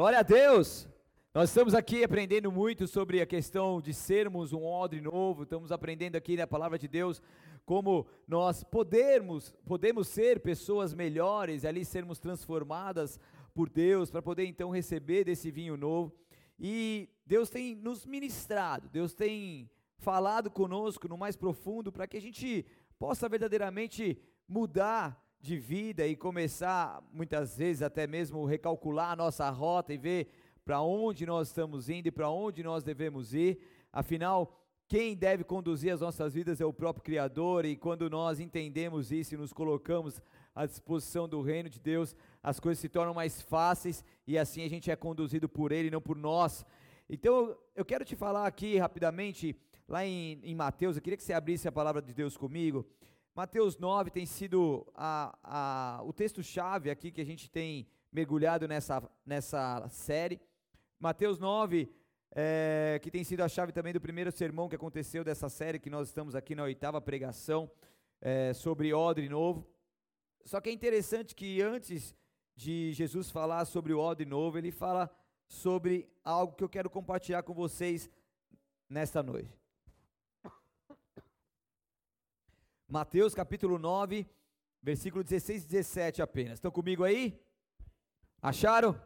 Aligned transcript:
Glória 0.00 0.20
a 0.20 0.22
Deus! 0.22 0.88
Nós 1.34 1.50
estamos 1.50 1.74
aqui 1.74 2.02
aprendendo 2.02 2.50
muito 2.50 2.86
sobre 2.86 3.20
a 3.20 3.26
questão 3.26 3.82
de 3.82 3.92
sermos 3.92 4.50
um 4.50 4.64
odre 4.64 4.98
novo, 4.98 5.42
estamos 5.42 5.70
aprendendo 5.70 6.16
aqui 6.16 6.38
na 6.38 6.46
palavra 6.46 6.78
de 6.78 6.88
Deus 6.88 7.20
como 7.66 8.06
nós 8.26 8.64
podemos, 8.64 9.54
podemos 9.66 10.08
ser 10.08 10.40
pessoas 10.40 10.94
melhores, 10.94 11.66
ali 11.66 11.84
sermos 11.84 12.18
transformadas 12.18 13.20
por 13.54 13.68
Deus, 13.68 14.10
para 14.10 14.22
poder 14.22 14.46
então 14.46 14.70
receber 14.70 15.24
desse 15.24 15.50
vinho 15.50 15.76
novo. 15.76 16.14
E 16.58 17.06
Deus 17.26 17.50
tem 17.50 17.74
nos 17.74 18.06
ministrado, 18.06 18.88
Deus 18.88 19.12
tem 19.12 19.70
falado 19.98 20.50
conosco 20.50 21.08
no 21.08 21.18
mais 21.18 21.36
profundo 21.36 21.92
para 21.92 22.06
que 22.06 22.16
a 22.16 22.22
gente 22.22 22.64
possa 22.98 23.28
verdadeiramente 23.28 24.18
mudar 24.48 25.22
de 25.40 25.56
vida 25.56 26.06
e 26.06 26.14
começar, 26.14 27.02
muitas 27.12 27.56
vezes, 27.56 27.82
até 27.82 28.06
mesmo 28.06 28.44
recalcular 28.44 29.12
a 29.12 29.16
nossa 29.16 29.48
rota 29.48 29.92
e 29.94 29.96
ver 29.96 30.28
para 30.64 30.82
onde 30.82 31.24
nós 31.24 31.48
estamos 31.48 31.88
indo 31.88 32.08
e 32.08 32.10
para 32.10 32.28
onde 32.28 32.62
nós 32.62 32.84
devemos 32.84 33.32
ir. 33.32 33.58
Afinal, 33.90 34.60
quem 34.86 35.16
deve 35.16 35.42
conduzir 35.42 35.92
as 35.94 36.00
nossas 36.00 36.34
vidas 36.34 36.60
é 36.60 36.64
o 36.64 36.72
próprio 36.72 37.02
Criador, 37.02 37.64
e 37.64 37.74
quando 37.74 38.10
nós 38.10 38.38
entendemos 38.38 39.10
isso 39.10 39.34
e 39.34 39.38
nos 39.38 39.52
colocamos 39.52 40.20
à 40.54 40.66
disposição 40.66 41.28
do 41.28 41.40
reino 41.40 41.70
de 41.70 41.80
Deus, 41.80 42.14
as 42.42 42.60
coisas 42.60 42.80
se 42.80 42.88
tornam 42.88 43.14
mais 43.14 43.40
fáceis 43.40 44.04
e 44.26 44.36
assim 44.36 44.62
a 44.62 44.68
gente 44.68 44.90
é 44.90 44.96
conduzido 44.96 45.48
por 45.48 45.72
Ele, 45.72 45.90
não 45.90 46.00
por 46.00 46.16
nós. 46.16 46.66
Então, 47.08 47.56
eu 47.74 47.84
quero 47.84 48.04
te 48.04 48.14
falar 48.14 48.46
aqui 48.46 48.76
rapidamente, 48.76 49.56
lá 49.88 50.04
em, 50.04 50.38
em 50.42 50.54
Mateus, 50.54 50.96
eu 50.96 51.02
queria 51.02 51.16
que 51.16 51.22
você 51.22 51.32
abrisse 51.32 51.66
a 51.66 51.72
palavra 51.72 52.02
de 52.02 52.12
Deus 52.12 52.36
comigo. 52.36 52.86
Mateus 53.34 53.78
9 53.78 54.10
tem 54.10 54.26
sido 54.26 54.86
a, 54.94 55.36
a, 55.42 56.02
o 56.02 56.12
texto-chave 56.12 56.90
aqui 56.90 57.12
que 57.12 57.20
a 57.20 57.24
gente 57.24 57.48
tem 57.48 57.86
mergulhado 58.12 58.66
nessa, 58.66 59.02
nessa 59.24 59.88
série. 59.88 60.40
Mateus 60.98 61.38
9, 61.38 61.88
é, 62.32 62.98
que 63.00 63.10
tem 63.10 63.22
sido 63.22 63.42
a 63.42 63.48
chave 63.48 63.72
também 63.72 63.92
do 63.92 64.00
primeiro 64.00 64.32
sermão 64.32 64.68
que 64.68 64.74
aconteceu 64.74 65.22
dessa 65.22 65.48
série, 65.48 65.78
que 65.78 65.88
nós 65.88 66.08
estamos 66.08 66.34
aqui 66.34 66.56
na 66.56 66.64
oitava 66.64 67.00
pregação, 67.00 67.70
é, 68.20 68.52
sobre 68.52 68.92
odre 68.92 69.28
novo. 69.28 69.64
Só 70.44 70.60
que 70.60 70.68
é 70.68 70.72
interessante 70.72 71.34
que 71.34 71.62
antes 71.62 72.14
de 72.56 72.92
Jesus 72.92 73.30
falar 73.30 73.64
sobre 73.64 73.92
o 73.92 74.00
odre 74.00 74.26
novo, 74.26 74.58
ele 74.58 74.72
fala 74.72 75.08
sobre 75.46 76.08
algo 76.24 76.54
que 76.54 76.64
eu 76.64 76.68
quero 76.68 76.90
compartilhar 76.90 77.44
com 77.44 77.54
vocês 77.54 78.10
nesta 78.88 79.22
noite. 79.22 79.59
Mateus 82.90 83.36
capítulo 83.36 83.78
9, 83.78 84.28
versículo 84.82 85.22
16 85.22 85.62
e 85.62 85.68
17 85.68 86.22
apenas. 86.22 86.54
Estão 86.54 86.72
comigo 86.72 87.04
aí? 87.04 87.40
Acharam? 88.42 89.00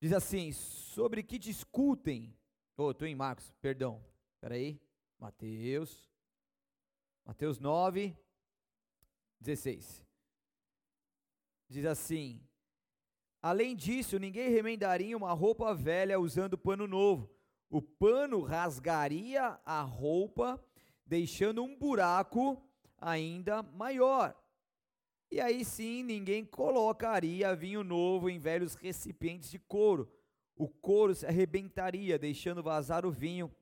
Diz 0.00 0.14
assim: 0.14 0.50
sobre 0.50 1.22
que 1.22 1.38
discutem. 1.38 2.34
Oh, 2.74 2.90
estou 2.90 3.06
em 3.06 3.14
Marcos, 3.14 3.52
perdão. 3.60 4.02
Espera 4.34 4.54
aí. 4.54 4.80
Mateus. 5.18 6.10
Mateus 7.22 7.58
9, 7.58 8.16
16. 9.38 10.06
Diz 11.68 11.84
assim: 11.84 12.40
Além 13.42 13.76
disso, 13.76 14.18
ninguém 14.18 14.48
remendaria 14.48 15.14
uma 15.14 15.34
roupa 15.34 15.74
velha 15.74 16.18
usando 16.18 16.56
pano 16.56 16.86
novo. 16.86 17.30
O 17.68 17.82
pano 17.82 18.40
rasgaria 18.40 19.60
a 19.66 19.82
roupa 19.82 20.64
deixando 21.06 21.62
um 21.62 21.76
buraco 21.76 22.62
ainda 22.98 23.62
maior. 23.62 24.34
E 25.30 25.40
aí 25.40 25.64
sim, 25.64 26.02
ninguém 26.02 26.44
colocaria 26.44 27.54
vinho 27.54 27.82
novo 27.84 28.28
em 28.28 28.38
velhos 28.38 28.74
recipientes 28.74 29.50
de 29.50 29.58
couro. 29.58 30.10
O 30.56 30.68
couro 30.68 31.14
se 31.14 31.26
arrebentaria, 31.26 32.18
deixando 32.18 32.62
vazar 32.62 33.04
o 33.04 33.10
vinho, 33.10 33.52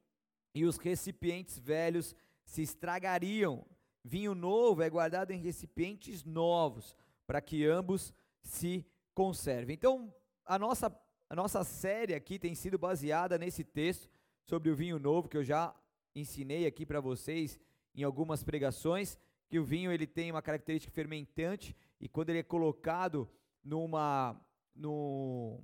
e 0.54 0.64
os 0.64 0.76
recipientes 0.76 1.58
velhos 1.58 2.14
se 2.44 2.62
estragariam. 2.62 3.66
Vinho 4.04 4.34
novo 4.34 4.82
é 4.82 4.88
guardado 4.88 5.32
em 5.32 5.40
recipientes 5.40 6.22
novos, 6.22 6.94
para 7.26 7.40
que 7.40 7.66
ambos 7.66 8.14
se 8.42 8.86
conservem. 9.14 9.74
Então, 9.74 10.14
a 10.44 10.58
nossa, 10.58 10.96
a 11.28 11.34
nossa 11.34 11.64
série 11.64 12.14
aqui 12.14 12.38
tem 12.38 12.54
sido 12.54 12.78
baseada 12.78 13.38
nesse 13.38 13.64
texto 13.64 14.08
sobre 14.44 14.70
o 14.70 14.76
vinho 14.76 14.98
novo, 14.98 15.28
que 15.28 15.36
eu 15.36 15.42
já 15.42 15.74
ensinei 16.14 16.66
aqui 16.66 16.86
para 16.86 17.00
vocês 17.00 17.58
em 17.94 18.02
algumas 18.02 18.42
pregações 18.42 19.18
que 19.48 19.58
o 19.58 19.64
vinho 19.64 19.92
ele 19.92 20.06
tem 20.06 20.30
uma 20.30 20.42
característica 20.42 20.92
fermentante 20.92 21.76
e 22.00 22.08
quando 22.08 22.30
ele 22.30 22.40
é 22.40 22.42
colocado 22.42 23.28
numa 23.62 24.40
no 24.74 25.60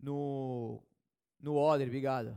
no 0.00 0.82
no 1.40 1.56
odre, 1.56 1.86
obrigado. 1.86 2.36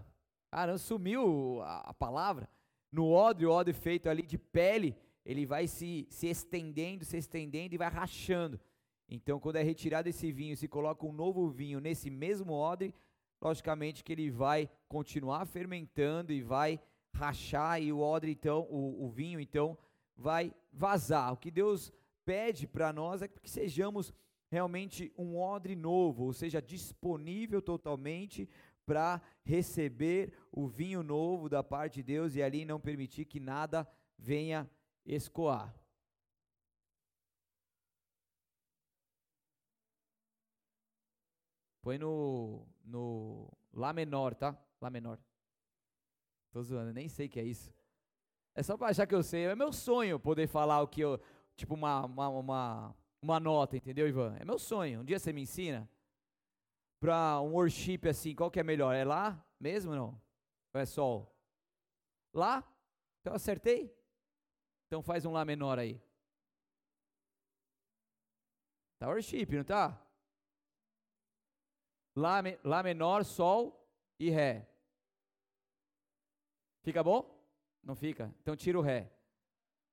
Caramba, 0.49 0.77
sumiu 0.77 1.61
a, 1.63 1.89
a 1.89 1.93
palavra. 1.93 2.47
No 2.91 3.09
odre, 3.09 3.45
o 3.45 3.51
odre 3.51 3.73
feito 3.73 4.09
ali 4.09 4.21
de 4.21 4.37
pele, 4.37 4.95
ele 5.25 5.45
vai 5.45 5.65
se, 5.65 6.05
se 6.09 6.27
estendendo, 6.27 7.05
se 7.05 7.17
estendendo 7.17 7.73
e 7.73 7.77
vai 7.77 7.89
rachando. 7.89 8.59
Então, 9.07 9.39
quando 9.39 9.55
é 9.55 9.63
retirado 9.63 10.07
esse 10.09 10.31
vinho, 10.31 10.55
se 10.55 10.67
coloca 10.67 11.05
um 11.05 11.11
novo 11.11 11.49
vinho 11.49 11.79
nesse 11.79 12.09
mesmo 12.09 12.53
odre, 12.53 12.93
logicamente 13.41 14.03
que 14.03 14.11
ele 14.11 14.29
vai 14.29 14.69
continuar 14.87 15.45
fermentando 15.45 16.31
e 16.31 16.41
vai 16.41 16.79
rachar 17.13 17.81
e 17.81 17.91
o 17.91 17.99
odre 17.99 18.31
então, 18.31 18.67
o, 18.69 19.05
o 19.05 19.09
vinho 19.09 19.39
então 19.39 19.77
vai 20.15 20.53
vazar. 20.71 21.33
O 21.33 21.37
que 21.37 21.51
Deus 21.51 21.91
pede 22.25 22.67
para 22.67 22.93
nós 22.93 23.21
é 23.21 23.27
que 23.27 23.49
sejamos 23.49 24.13
realmente 24.49 25.13
um 25.17 25.37
odre 25.37 25.75
novo, 25.75 26.25
ou 26.25 26.33
seja, 26.33 26.61
disponível 26.61 27.61
totalmente 27.61 28.49
para 28.85 29.21
receber 29.43 30.33
o 30.51 30.67
vinho 30.67 31.01
novo 31.01 31.47
da 31.47 31.63
parte 31.63 31.95
de 31.95 32.03
Deus 32.03 32.35
e 32.35 32.43
ali 32.43 32.65
não 32.65 32.79
permitir 32.79 33.25
que 33.25 33.39
nada 33.39 33.87
venha 34.17 34.69
escoar. 35.05 35.73
Põe 41.81 41.97
no, 41.97 42.67
no 42.83 43.49
Lá 43.73 43.93
menor, 43.93 44.35
tá? 44.35 44.55
Lá 44.79 44.89
menor. 44.89 45.17
Tô 46.51 46.61
zoando, 46.61 46.93
nem 46.93 47.07
sei 47.07 47.29
que 47.29 47.39
é 47.39 47.43
isso. 47.43 47.73
É 48.53 48.61
só 48.61 48.77
pra 48.77 48.89
achar 48.89 49.07
que 49.07 49.15
eu 49.15 49.23
sei. 49.23 49.45
É 49.45 49.55
meu 49.55 49.71
sonho 49.71 50.19
poder 50.19 50.47
falar 50.47 50.81
o 50.81 50.87
que 50.87 51.01
eu. 51.01 51.19
Tipo, 51.55 51.73
uma, 51.75 52.05
uma, 52.05 52.27
uma, 52.29 52.95
uma 53.21 53.39
nota, 53.39 53.77
entendeu, 53.77 54.07
Ivan? 54.07 54.35
É 54.39 54.45
meu 54.45 54.59
sonho. 54.59 55.01
Um 55.01 55.05
dia 55.05 55.17
você 55.17 55.31
me 55.31 55.41
ensina? 55.41 55.89
Pra 56.99 57.39
um 57.41 57.53
worship 57.53 58.07
assim, 58.07 58.35
qual 58.35 58.51
que 58.51 58.59
é 58.59 58.63
melhor? 58.63 58.93
É 58.93 59.03
lá 59.03 59.43
mesmo 59.59 59.95
não? 59.95 60.19
Ou 60.73 60.81
é 60.81 60.85
sol? 60.85 61.33
Lá? 62.33 62.67
Então 63.21 63.33
acertei? 63.33 63.95
Então 64.87 65.01
faz 65.03 65.25
um 65.25 65.31
lá 65.31 65.45
menor 65.45 65.77
aí. 65.77 66.01
Tá 68.99 69.07
worship, 69.07 69.47
não 69.51 69.63
tá? 69.63 69.99
Lá, 72.15 72.41
lá 72.63 72.83
menor, 72.83 73.23
sol 73.23 73.87
e 74.19 74.29
ré. 74.29 74.70
Fica 76.81 77.03
bom? 77.03 77.39
Não 77.83 77.95
fica? 77.95 78.33
Então 78.41 78.55
tira 78.55 78.77
o 78.77 78.81
ré. 78.81 79.11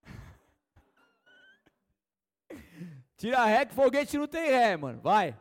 tira 3.16 3.44
ré 3.44 3.66
que 3.66 3.74
foguete 3.74 4.16
não 4.16 4.26
tem 4.26 4.50
ré, 4.50 4.76
mano. 4.76 5.00
Vai. 5.00 5.38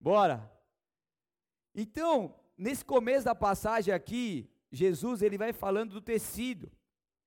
Bora. 0.00 0.50
Então, 1.74 2.34
nesse 2.56 2.84
começo 2.84 3.24
da 3.24 3.34
passagem 3.34 3.92
aqui, 3.92 4.50
Jesus 4.70 5.22
ele 5.22 5.38
vai 5.38 5.52
falando 5.52 5.92
do 5.92 6.00
tecido. 6.00 6.70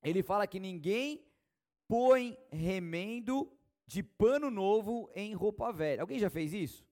Ele 0.03 0.23
fala 0.23 0.47
que 0.47 0.59
ninguém 0.59 1.23
põe 1.87 2.37
remendo 2.51 3.51
de 3.85 4.01
pano 4.01 4.49
novo 4.49 5.11
em 5.13 5.33
roupa 5.33 5.71
velha. 5.71 6.01
Alguém 6.01 6.17
já 6.17 6.29
fez 6.29 6.53
isso? 6.53 6.85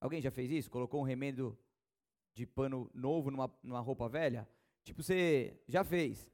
Alguém 0.00 0.20
já 0.20 0.30
fez 0.30 0.50
isso? 0.50 0.70
Colocou 0.70 1.00
um 1.00 1.04
remendo 1.04 1.58
de 2.32 2.46
pano 2.46 2.90
novo 2.94 3.30
numa, 3.30 3.52
numa 3.62 3.80
roupa 3.80 4.08
velha? 4.08 4.48
Tipo, 4.86 5.02
você 5.02 5.60
já 5.66 5.82
fez. 5.82 6.30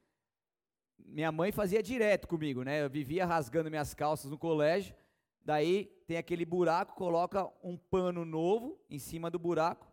Minha 0.99 1.32
mãe 1.32 1.50
fazia 1.50 1.82
direto 1.82 2.28
comigo, 2.28 2.62
né? 2.62 2.84
Eu 2.84 2.90
vivia 2.90 3.25
rasgando 3.25 3.70
minhas 3.70 3.94
calças 3.94 4.31
no 4.31 4.37
colégio. 4.37 4.94
Daí 5.40 5.87
tem 6.06 6.19
aquele 6.19 6.44
buraco, 6.44 6.94
coloca 6.94 7.50
um 7.64 7.78
pano 7.78 8.26
novo 8.26 8.78
em 8.90 8.99
cima 8.99 9.31
do 9.31 9.38
buraco. 9.38 9.90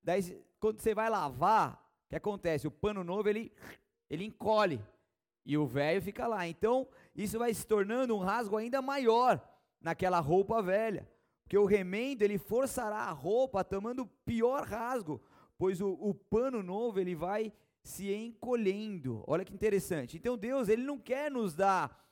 Daí 0.00 0.22
quando 0.60 0.80
você 0.80 0.94
vai 0.94 1.10
lavar, 1.10 1.74
o 2.06 2.08
que 2.10 2.14
acontece? 2.14 2.68
O 2.68 2.70
pano 2.70 3.02
novo 3.02 3.28
ele 3.28 3.52
ele 4.08 4.24
encolhe 4.24 4.80
e 5.44 5.58
o 5.58 5.66
velho 5.66 6.00
fica 6.00 6.28
lá. 6.28 6.46
Então, 6.46 6.86
isso 7.16 7.36
vai 7.36 7.52
se 7.52 7.66
tornando 7.66 8.14
um 8.14 8.20
rasgo 8.20 8.56
ainda 8.56 8.80
maior 8.80 9.42
naquela 9.80 10.20
roupa 10.20 10.62
velha. 10.62 11.10
Porque 11.42 11.58
o 11.58 11.64
remendo 11.64 12.22
ele 12.22 12.38
forçará 12.38 12.98
a 12.98 13.10
roupa 13.10 13.64
tomando 13.64 14.06
pior 14.24 14.62
rasgo, 14.62 15.20
pois 15.58 15.80
o, 15.80 15.90
o 15.94 16.14
pano 16.14 16.62
novo 16.62 17.00
ele 17.00 17.16
vai 17.16 17.52
se 17.88 18.12
encolhendo. 18.12 19.24
Olha 19.26 19.44
que 19.44 19.54
interessante. 19.54 20.16
Então 20.16 20.36
Deus, 20.36 20.68
ele 20.68 20.82
não 20.82 20.98
quer 20.98 21.30
nos 21.30 21.54
dar 21.54 22.06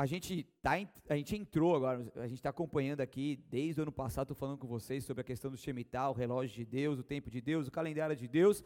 a 0.00 0.06
gente, 0.06 0.44
tá, 0.62 0.70
a 1.10 1.16
gente 1.16 1.36
entrou 1.36 1.76
agora, 1.76 2.10
a 2.16 2.26
gente 2.26 2.38
está 2.38 2.48
acompanhando 2.48 3.02
aqui, 3.02 3.38
desde 3.50 3.78
o 3.78 3.82
ano 3.82 3.92
passado, 3.92 4.24
estou 4.24 4.34
falando 4.34 4.56
com 4.56 4.66
vocês 4.66 5.04
sobre 5.04 5.20
a 5.20 5.24
questão 5.24 5.50
do 5.50 5.58
Shemitah, 5.58 6.08
o 6.08 6.14
relógio 6.14 6.56
de 6.56 6.64
Deus, 6.64 6.98
o 6.98 7.02
tempo 7.02 7.30
de 7.30 7.38
Deus, 7.38 7.68
o 7.68 7.70
calendário 7.70 8.16
de 8.16 8.26
Deus. 8.26 8.64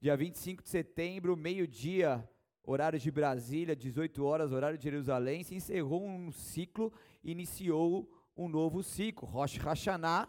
Dia 0.00 0.16
25 0.16 0.62
de 0.62 0.68
setembro, 0.68 1.36
meio-dia, 1.36 2.24
horário 2.62 3.00
de 3.00 3.10
Brasília, 3.10 3.74
18 3.74 4.24
horas, 4.24 4.52
horário 4.52 4.78
de 4.78 4.84
Jerusalém, 4.84 5.42
se 5.42 5.56
encerrou 5.56 6.06
um 6.06 6.30
ciclo, 6.30 6.92
iniciou 7.24 8.08
um 8.36 8.48
novo 8.48 8.80
ciclo, 8.80 9.26
Rosh 9.26 9.56
Hashanah, 9.56 10.28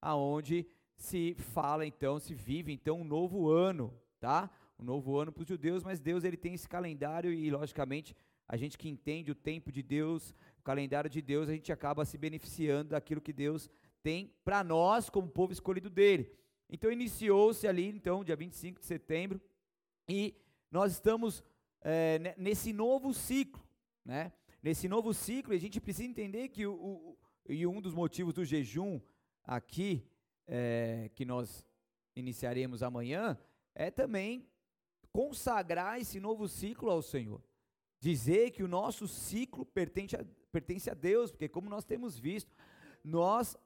aonde 0.00 0.66
se 0.96 1.34
fala 1.34 1.84
então, 1.84 2.18
se 2.18 2.32
vive 2.32 2.72
então 2.72 3.02
um 3.02 3.04
novo 3.04 3.50
ano, 3.50 3.92
tá? 4.18 4.50
Um 4.78 4.84
novo 4.84 5.18
ano 5.18 5.32
para 5.32 5.42
os 5.42 5.48
judeus, 5.48 5.82
mas 5.82 6.00
Deus 6.00 6.24
ele 6.24 6.36
tem 6.36 6.54
esse 6.54 6.68
calendário 6.68 7.32
e 7.32 7.50
logicamente 7.50 8.14
a 8.46 8.56
gente 8.56 8.78
que 8.78 8.88
entende 8.88 9.30
o 9.30 9.34
tempo 9.34 9.70
de 9.70 9.82
Deus, 9.82 10.34
o 10.58 10.62
calendário 10.62 11.10
de 11.10 11.20
Deus, 11.20 11.48
a 11.48 11.52
gente 11.52 11.70
acaba 11.72 12.04
se 12.04 12.16
beneficiando 12.16 12.90
daquilo 12.90 13.20
que 13.20 13.32
Deus 13.32 13.68
tem 14.02 14.32
para 14.44 14.64
nós 14.64 15.10
como 15.10 15.28
povo 15.28 15.52
escolhido 15.52 15.90
dele. 15.90 16.32
Então 16.70 16.90
iniciou-se 16.90 17.66
ali, 17.66 17.88
então, 17.88 18.24
dia 18.24 18.36
25 18.36 18.80
de 18.80 18.86
setembro, 18.86 19.40
e 20.08 20.34
nós 20.70 20.92
estamos 20.92 21.42
é, 21.82 22.34
nesse 22.38 22.72
novo 22.72 23.12
ciclo, 23.12 23.62
né? 24.04 24.32
Nesse 24.62 24.88
novo 24.88 25.14
ciclo, 25.14 25.54
a 25.54 25.58
gente 25.58 25.80
precisa 25.80 26.08
entender 26.08 26.48
que 26.48 26.66
o, 26.66 26.72
o 26.74 27.18
e 27.48 27.66
um 27.66 27.80
dos 27.80 27.94
motivos 27.94 28.34
do 28.34 28.44
jejum 28.44 29.00
aqui, 29.42 30.06
é, 30.46 31.10
que 31.14 31.24
nós 31.24 31.66
iniciaremos 32.14 32.82
amanhã, 32.82 33.38
é 33.74 33.90
também 33.90 34.46
consagrar 35.12 36.00
esse 36.00 36.20
novo 36.20 36.48
ciclo 36.48 36.90
ao 36.90 37.02
Senhor 37.02 37.42
dizer 38.00 38.50
que 38.52 38.62
o 38.62 38.68
nosso 38.68 39.08
ciclo 39.08 39.64
pertence 39.66 40.16
a, 40.16 40.24
pertence 40.52 40.90
a 40.90 40.94
Deus, 40.94 41.30
porque 41.30 41.48
como 41.48 41.68
nós 41.68 41.84
temos 41.84 42.18
visto, 42.18 42.54
nós 43.02 43.56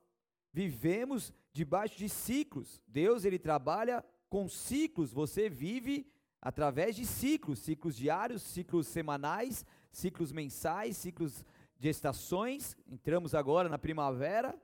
vivemos 0.52 1.32
debaixo 1.52 1.96
de 1.98 2.08
ciclos. 2.08 2.80
Deus 2.86 3.24
ele 3.24 3.38
trabalha 3.38 4.04
com 4.28 4.48
ciclos, 4.48 5.12
você 5.12 5.48
vive 5.48 6.10
através 6.40 6.96
de 6.96 7.06
ciclos, 7.06 7.58
ciclos 7.58 7.96
diários, 7.96 8.42
ciclos 8.42 8.86
semanais, 8.88 9.64
ciclos 9.90 10.32
mensais, 10.32 10.96
ciclos 10.96 11.44
de 11.78 11.88
estações. 11.88 12.76
Entramos 12.86 13.34
agora 13.34 13.68
na 13.68 13.78
primavera. 13.78 14.58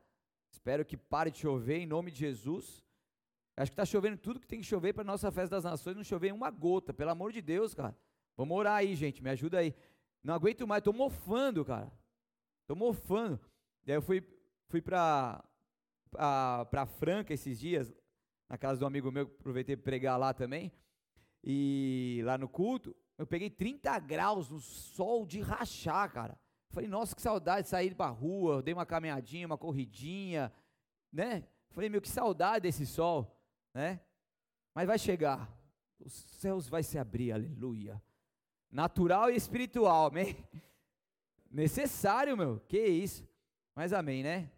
Espero 0.50 0.84
que 0.84 0.96
pare 0.96 1.30
de 1.30 1.38
chover 1.38 1.78
em 1.78 1.86
nome 1.86 2.10
de 2.10 2.18
Jesus. 2.18 2.82
Acho 3.60 3.72
que 3.72 3.74
está 3.74 3.84
chovendo 3.84 4.16
tudo 4.16 4.38
que 4.38 4.46
tem 4.46 4.60
que 4.60 4.66
chover 4.66 4.92
para 4.92 5.02
nossa 5.02 5.32
festa 5.32 5.56
das 5.56 5.64
nações, 5.64 5.96
não 5.96 6.04
chover 6.04 6.32
uma 6.32 6.48
gota, 6.48 6.94
pelo 6.94 7.10
amor 7.10 7.32
de 7.32 7.42
Deus, 7.42 7.74
cara. 7.74 7.96
Vamos 8.36 8.56
orar 8.56 8.76
aí, 8.76 8.94
gente, 8.94 9.20
me 9.20 9.30
ajuda 9.30 9.58
aí. 9.58 9.74
Não 10.22 10.32
aguento 10.32 10.64
mais, 10.64 10.82
tô 10.82 10.92
mofando, 10.92 11.64
cara. 11.64 11.92
Tô 12.68 12.76
mofando. 12.76 13.40
Daí 13.84 13.96
eu 13.96 14.02
fui, 14.02 14.22
fui 14.68 14.80
pra 14.80 15.42
Franca 16.98 17.34
esses 17.34 17.58
dias, 17.58 17.92
na 18.48 18.56
casa 18.56 18.78
de 18.78 18.84
um 18.84 18.86
amigo 18.86 19.10
meu, 19.10 19.24
aproveitei 19.24 19.76
para 19.76 19.84
pregar 19.84 20.16
lá 20.18 20.32
também. 20.32 20.72
E 21.42 22.20
lá 22.24 22.38
no 22.38 22.48
culto, 22.48 22.94
eu 23.16 23.26
peguei 23.26 23.50
30 23.50 23.98
graus 23.98 24.48
no 24.48 24.60
sol 24.60 25.26
de 25.26 25.40
rachar, 25.40 26.12
cara. 26.12 26.38
Falei, 26.70 26.88
nossa, 26.88 27.16
que 27.16 27.22
saudade 27.22 27.62
de 27.64 27.70
sair 27.70 27.92
pra 27.94 28.06
rua, 28.06 28.62
dei 28.62 28.72
uma 28.72 28.86
caminhadinha, 28.86 29.46
uma 29.46 29.58
corridinha, 29.58 30.52
né? 31.12 31.44
Falei, 31.70 31.88
meu, 31.88 32.00
que 32.00 32.08
saudade 32.08 32.62
desse 32.62 32.86
sol, 32.86 33.34
né? 33.78 34.00
Mas 34.74 34.88
vai 34.88 34.98
chegar. 34.98 35.48
Os 36.00 36.12
céus 36.12 36.68
vai 36.68 36.82
se 36.82 36.98
abrir, 36.98 37.30
aleluia. 37.30 38.02
Natural 38.70 39.30
e 39.30 39.36
espiritual, 39.36 40.06
amém? 40.06 40.36
Necessário, 41.48 42.36
meu. 42.36 42.60
Que 42.60 42.84
isso? 42.84 43.26
Mas 43.74 43.92
amém, 43.92 44.24
né? 44.24 44.50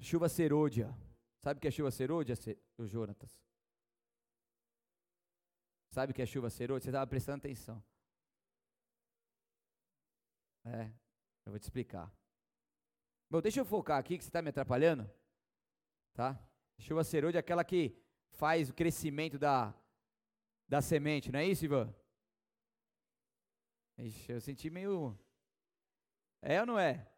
Chuva 0.00 0.28
serôdia. 0.28 0.92
Sabe 1.38 1.58
o 1.58 1.60
que 1.60 1.68
é 1.68 1.70
chuva 1.70 1.92
serôdia, 1.92 2.34
o 2.76 2.86
Jonatas? 2.86 3.40
Sabe 5.90 6.10
o 6.10 6.14
que 6.14 6.22
é 6.22 6.26
chuva 6.26 6.50
serôdia? 6.50 6.84
Você 6.84 6.90
estava 6.90 7.06
prestando 7.06 7.38
atenção. 7.38 7.82
É, 10.64 10.92
eu 11.44 11.52
vou 11.52 11.58
te 11.58 11.64
explicar. 11.64 12.12
Bom, 13.30 13.40
deixa 13.40 13.60
eu 13.60 13.64
focar 13.64 13.98
aqui 13.98 14.18
que 14.18 14.24
você 14.24 14.28
está 14.28 14.42
me 14.42 14.50
atrapalhando. 14.50 15.08
Tá? 16.14 16.38
Chuva 16.82 17.04
serôdia 17.04 17.38
é 17.38 17.40
aquela 17.40 17.62
que 17.64 17.96
faz 18.30 18.68
o 18.68 18.74
crescimento 18.74 19.38
da, 19.38 19.72
da 20.68 20.82
semente, 20.82 21.30
não 21.30 21.38
é 21.38 21.46
isso, 21.46 21.64
Ivan? 21.64 21.94
Ixi, 23.96 24.32
eu 24.32 24.40
senti 24.40 24.68
meio. 24.68 25.16
É 26.40 26.58
ou 26.58 26.66
não 26.66 26.76
é? 26.76 27.08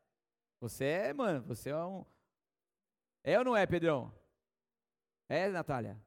Você 0.60 0.84
é, 0.84 1.14
mano, 1.14 1.42
você 1.46 1.70
é 1.70 1.76
um. 1.76 2.04
É 3.22 3.38
ou 3.38 3.44
não 3.44 3.56
é, 3.56 3.66
Pedrão? 3.66 4.12
É, 5.30 5.48
Natália? 5.48 5.98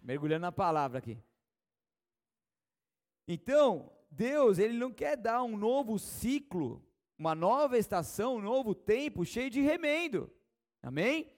Mergulhando 0.00 0.42
na 0.42 0.52
palavra 0.52 0.98
aqui. 0.98 1.22
Então, 3.26 3.92
Deus, 4.10 4.58
Ele 4.58 4.78
não 4.78 4.90
quer 4.90 5.14
dar 5.14 5.42
um 5.42 5.58
novo 5.58 5.98
ciclo, 5.98 6.82
uma 7.18 7.34
nova 7.34 7.76
estação, 7.76 8.36
um 8.36 8.40
novo 8.40 8.74
tempo 8.74 9.26
cheio 9.26 9.50
de 9.50 9.60
remendo. 9.60 10.32
Amém? 10.82 11.32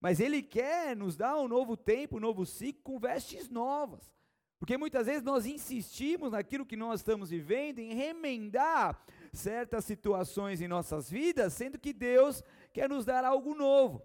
Mas 0.00 0.18
Ele 0.20 0.42
quer 0.42 0.96
nos 0.96 1.16
dar 1.16 1.38
um 1.38 1.46
novo 1.46 1.76
tempo, 1.76 2.16
um 2.16 2.20
novo 2.20 2.44
ciclo 2.44 2.82
com 2.82 2.98
vestes 2.98 3.48
novas. 3.48 4.12
Porque 4.58 4.76
muitas 4.78 5.06
vezes 5.06 5.22
nós 5.22 5.44
insistimos 5.44 6.32
naquilo 6.32 6.64
que 6.64 6.76
nós 6.76 7.00
estamos 7.00 7.30
vivendo, 7.30 7.80
em 7.80 7.94
remendar 7.94 9.04
certas 9.32 9.84
situações 9.84 10.60
em 10.60 10.68
nossas 10.68 11.10
vidas, 11.10 11.52
sendo 11.52 11.78
que 11.78 11.92
Deus 11.92 12.44
quer 12.72 12.88
nos 12.88 13.04
dar 13.04 13.24
algo 13.24 13.54
novo. 13.54 14.02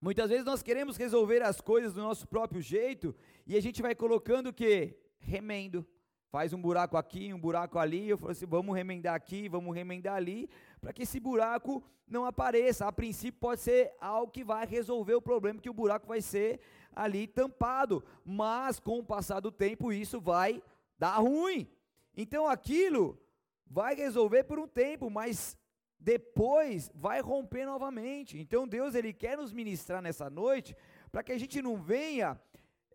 Muitas 0.00 0.28
vezes 0.28 0.44
nós 0.44 0.62
queremos 0.62 0.96
resolver 0.96 1.42
as 1.42 1.60
coisas 1.60 1.94
do 1.94 2.02
nosso 2.02 2.28
próprio 2.28 2.60
jeito 2.60 3.14
e 3.46 3.56
a 3.56 3.60
gente 3.62 3.80
vai 3.80 3.94
colocando 3.94 4.48
o 4.48 4.52
que? 4.52 4.98
Remendo. 5.18 5.86
Faz 6.30 6.52
um 6.52 6.60
buraco 6.60 6.96
aqui, 6.96 7.32
um 7.32 7.38
buraco 7.38 7.78
ali. 7.78 8.08
Eu 8.08 8.18
falo 8.18 8.32
assim: 8.32 8.46
vamos 8.46 8.74
remendar 8.74 9.14
aqui, 9.14 9.48
vamos 9.48 9.74
remendar 9.74 10.16
ali, 10.16 10.48
para 10.80 10.92
que 10.92 11.02
esse 11.02 11.20
buraco 11.20 11.82
não 12.06 12.24
apareça. 12.24 12.86
A 12.86 12.92
princípio, 12.92 13.40
pode 13.40 13.60
ser 13.60 13.92
algo 14.00 14.30
que 14.30 14.44
vai 14.44 14.66
resolver 14.66 15.14
o 15.14 15.22
problema, 15.22 15.60
que 15.60 15.70
o 15.70 15.74
buraco 15.74 16.06
vai 16.06 16.20
ser 16.20 16.60
ali 16.94 17.26
tampado, 17.26 18.02
mas 18.24 18.80
com 18.80 18.98
o 18.98 19.04
passar 19.04 19.40
do 19.40 19.52
tempo 19.52 19.92
isso 19.92 20.20
vai 20.20 20.62
dar 20.98 21.18
ruim. 21.18 21.68
Então 22.16 22.48
aquilo 22.48 23.20
vai 23.66 23.94
resolver 23.94 24.44
por 24.44 24.58
um 24.58 24.66
tempo, 24.66 25.10
mas 25.10 25.56
depois 25.98 26.90
vai 26.94 27.20
romper 27.20 27.66
novamente. 27.66 28.38
Então 28.38 28.66
Deus 28.66 28.94
ele 28.94 29.12
quer 29.12 29.36
nos 29.36 29.52
ministrar 29.52 30.00
nessa 30.00 30.30
noite 30.30 30.76
para 31.10 31.22
que 31.22 31.32
a 31.32 31.38
gente 31.38 31.60
não 31.60 31.76
venha 31.76 32.40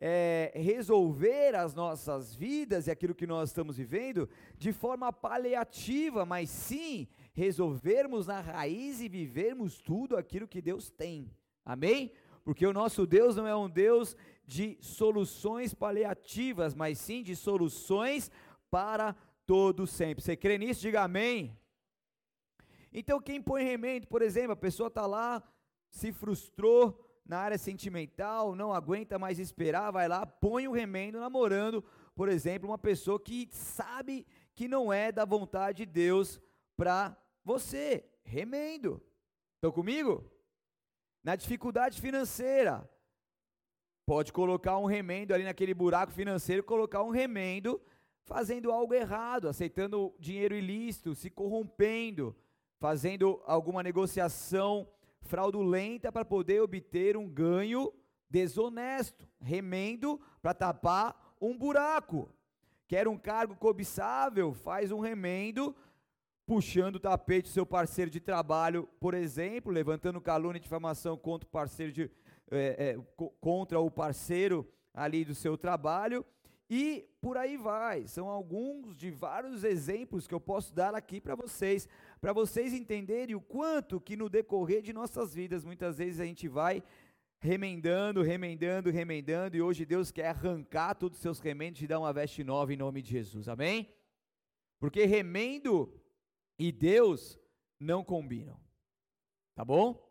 é, 0.02 0.52
resolver 0.56 1.56
as 1.56 1.74
nossas 1.74 2.36
vidas 2.36 2.88
e 2.88 2.92
aquilo 2.92 3.16
que 3.16 3.28
nós 3.28 3.50
estamos 3.50 3.78
vivendo 3.78 4.28
de 4.58 4.74
forma 4.74 5.14
paliativa, 5.14 6.26
mas 6.26 6.50
sim 6.50 7.08
resolvermos 7.32 8.28
na 8.28 8.42
raiz 8.42 9.00
e 9.00 9.08
vivermos 9.08 9.80
tudo 9.80 10.18
aquilo 10.18 10.48
que 10.48 10.62
Deus 10.62 10.90
tem. 10.90 11.32
Amém? 11.64 12.12
porque 12.44 12.66
o 12.66 12.74
nosso 12.74 13.06
Deus 13.06 13.36
não 13.36 13.48
é 13.48 13.56
um 13.56 13.70
Deus 13.70 14.16
de 14.46 14.78
soluções 14.82 15.74
paliativas, 15.74 16.74
mas 16.74 16.98
sim 16.98 17.24
de 17.24 17.36
soluções 17.36 18.32
para 18.70 19.16
todo 19.46 19.86
sempre. 19.86 20.24
Você 20.24 20.36
crê 20.36 20.58
nisso? 20.58 20.82
Diga 20.82 21.04
amém. 21.04 21.58
Então, 22.92 23.22
quem 23.22 23.42
põe 23.42 23.64
remendo, 23.64 24.08
por 24.08 24.22
exemplo, 24.22 24.52
a 24.52 24.56
pessoa 24.56 24.88
está 24.88 25.06
lá, 25.06 25.42
se 25.90 26.12
frustrou 26.12 27.11
na 27.26 27.40
área 27.40 27.58
sentimental, 27.58 28.56
não 28.56 28.74
aguenta 28.74 29.18
mais 29.18 29.40
esperar, 29.40 29.92
vai 29.92 30.08
lá, 30.08 30.26
põe 30.26 30.68
o 30.68 30.72
remendo 30.72 31.20
namorando, 31.20 31.84
por 32.16 32.28
exemplo, 32.30 32.70
uma 32.70 32.78
pessoa 32.78 33.20
que 33.20 33.48
sabe 33.52 34.26
que 34.56 34.68
não 34.68 34.92
é 34.92 35.12
da 35.12 35.26
vontade 35.26 35.86
de 35.86 35.86
Deus 35.86 36.42
para 36.76 37.16
você. 37.44 38.06
Remendo. 38.24 39.02
Estão 39.56 39.72
comigo? 39.72 40.32
na 41.24 41.36
dificuldade 41.36 42.02
financeira. 42.02 42.88
Pode 44.06 44.34
colocar 44.34 44.78
um 44.78 44.86
remendo 44.86 45.34
ali 45.34 45.44
naquele 45.44 45.74
buraco 45.74 46.12
financeiro, 46.12 46.64
colocar 46.64 47.04
um 47.04 47.10
remendo 47.10 47.82
fazendo 48.24 48.72
algo 48.72 48.94
errado, 48.94 49.48
aceitando 49.48 50.14
dinheiro 50.20 50.56
ilícito, 50.56 51.16
se 51.16 51.30
corrompendo, 51.30 52.36
fazendo 52.80 53.42
alguma 53.46 53.84
negociação 53.84 54.88
fraudulenta 55.22 56.12
para 56.12 56.26
poder 56.26 56.62
obter 56.62 57.16
um 57.18 57.28
ganho 57.28 57.94
desonesto, 58.30 59.28
remendo 59.40 60.20
para 60.42 60.54
tapar 60.54 61.36
um 61.40 61.58
buraco. 61.58 62.30
Quer 62.88 63.08
um 63.08 63.18
cargo 63.18 63.56
cobiçável, 63.56 64.54
faz 64.54 64.92
um 64.92 65.00
remendo 65.00 65.76
puxando 66.46 66.96
o 66.96 67.00
tapete 67.00 67.50
do 67.50 67.54
seu 67.54 67.66
parceiro 67.66 68.12
de 68.12 68.20
trabalho, 68.20 68.90
por 69.00 69.14
exemplo, 69.14 69.72
levantando 69.72 70.20
calúnia 70.20 70.58
e 70.58 70.62
difamação 70.62 71.18
contra 71.18 71.48
o 71.48 71.50
parceiro 71.50 71.94
de, 71.94 72.12
é, 72.52 72.96
é, 72.96 73.24
contra 73.40 73.80
o 73.80 73.90
parceiro 73.90 74.68
ali 74.94 75.24
do 75.24 75.34
seu 75.34 75.58
trabalho, 75.58 76.26
E 76.74 77.06
por 77.20 77.36
aí 77.36 77.58
vai. 77.58 78.08
São 78.08 78.30
alguns 78.30 78.96
de 78.96 79.12
vários 79.12 79.66
exemplos 79.66 80.26
que 80.26 80.34
eu 80.34 80.40
posso 80.40 80.74
dar 80.74 80.96
aqui 80.96 81.20
para 81.20 81.36
vocês, 81.36 81.86
para 82.22 82.32
vocês 82.32 82.74
entenderem 82.74 83.36
o 83.36 83.42
quanto 83.42 84.00
que 84.00 84.16
no 84.16 84.30
decorrer 84.30 84.82
de 84.82 84.94
nossas 84.94 85.36
vidas, 85.36 85.66
muitas 85.66 85.98
vezes 85.98 86.22
a 86.22 86.26
gente 86.26 86.48
vai 86.48 86.82
remendando, 87.42 88.22
remendando, 88.22 88.90
remendando, 88.90 89.58
e 89.58 89.62
hoje 89.62 89.86
Deus 89.86 90.12
quer 90.12 90.28
arrancar 90.28 90.96
todos 90.96 91.18
os 91.18 91.22
seus 91.22 91.42
remendos 91.42 91.82
e 91.82 91.88
dar 91.88 92.00
uma 92.00 92.14
veste 92.14 92.42
nova 92.42 92.74
em 92.74 92.78
nome 92.78 93.02
de 93.02 93.12
Jesus. 93.12 93.50
Amém? 93.50 93.94
Porque 94.80 95.04
remendo 95.04 95.94
e 96.58 96.72
Deus 96.72 97.38
não 97.78 98.02
combinam. 98.02 98.58
Tá 99.56 99.66
bom? 99.66 100.10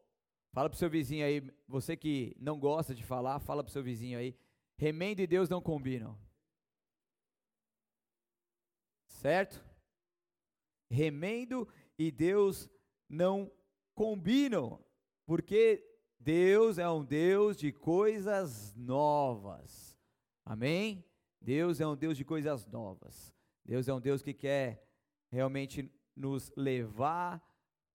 Fala 0.53 0.69
pro 0.69 0.79
seu 0.79 0.91
vizinho 0.91 1.25
aí, 1.25 1.43
você 1.67 1.97
que 1.97 2.37
não 2.39 2.61
gosta 2.61 2.95
de 2.95 3.03
falar, 3.03 3.39
fala 3.39 3.65
pro 3.65 3.73
seu 3.73 3.83
vizinho 3.83 4.19
aí. 4.19 4.37
Remendo 4.77 5.23
e 5.23 5.27
Deus 5.27 5.49
não 5.49 5.63
combinam. 5.63 6.19
Certo? 9.21 9.63
Remendo 10.91 11.69
e 11.99 12.11
Deus 12.11 12.71
não 13.07 13.53
combinam, 13.95 14.83
porque 15.27 15.87
Deus 16.19 16.79
é 16.79 16.89
um 16.89 17.05
Deus 17.05 17.59
de 17.59 17.71
coisas 17.71 18.75
novas. 18.75 19.95
Amém? 20.43 21.05
Deus 21.39 21.83
é 21.83 21.87
um 21.87 21.95
Deus 21.95 22.17
de 22.17 22.25
coisas 22.25 22.67
novas. 22.67 23.31
Deus 23.63 23.89
é 23.89 23.93
um 23.93 24.01
Deus 24.01 24.23
que 24.23 24.33
quer 24.33 24.89
realmente 25.31 25.93
nos 26.17 26.51
levar, 26.57 27.47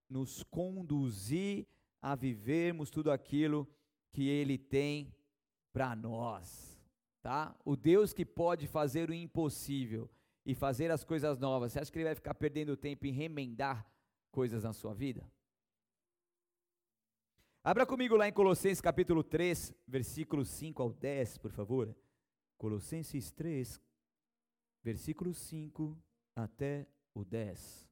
nos 0.08 0.44
conduzir 0.44 1.66
a 2.04 2.14
vivermos 2.14 2.92
tudo 2.92 3.10
aquilo 3.10 3.68
que 4.14 4.30
Ele 4.30 4.60
tem 4.60 5.12
para 5.74 5.96
nós, 5.96 6.80
tá? 7.24 7.60
O 7.66 7.76
Deus 7.76 8.14
que 8.14 8.24
pode 8.24 8.68
fazer 8.68 9.10
o 9.10 9.14
impossível 9.14 10.08
e 10.46 10.54
fazer 10.54 10.92
as 10.92 11.04
coisas 11.04 11.40
novas, 11.40 11.74
você 11.74 11.80
acha 11.80 11.92
que 11.92 11.98
Ele 11.98 12.06
vai 12.06 12.16
ficar 12.16 12.36
perdendo 12.36 12.78
tempo 12.78 13.06
em 13.06 13.12
remendar 13.12 13.90
coisas 14.32 14.64
na 14.64 14.74
sua 14.74 14.94
vida? 14.94 15.28
Abra 17.64 17.84
comigo 17.84 18.16
lá 18.16 18.28
em 18.28 18.34
Colossenses 18.34 18.80
capítulo 18.80 19.24
3, 19.24 19.74
versículos 19.88 20.50
5 20.50 20.84
ao 20.84 20.94
10, 20.94 21.40
por 21.40 21.50
favor. 21.50 21.96
Colossenses 22.60 23.32
3, 23.32 23.82
versículo 24.84 25.34
5 25.34 25.98
até 26.36 26.88
o 27.12 27.26
10. 27.26 27.90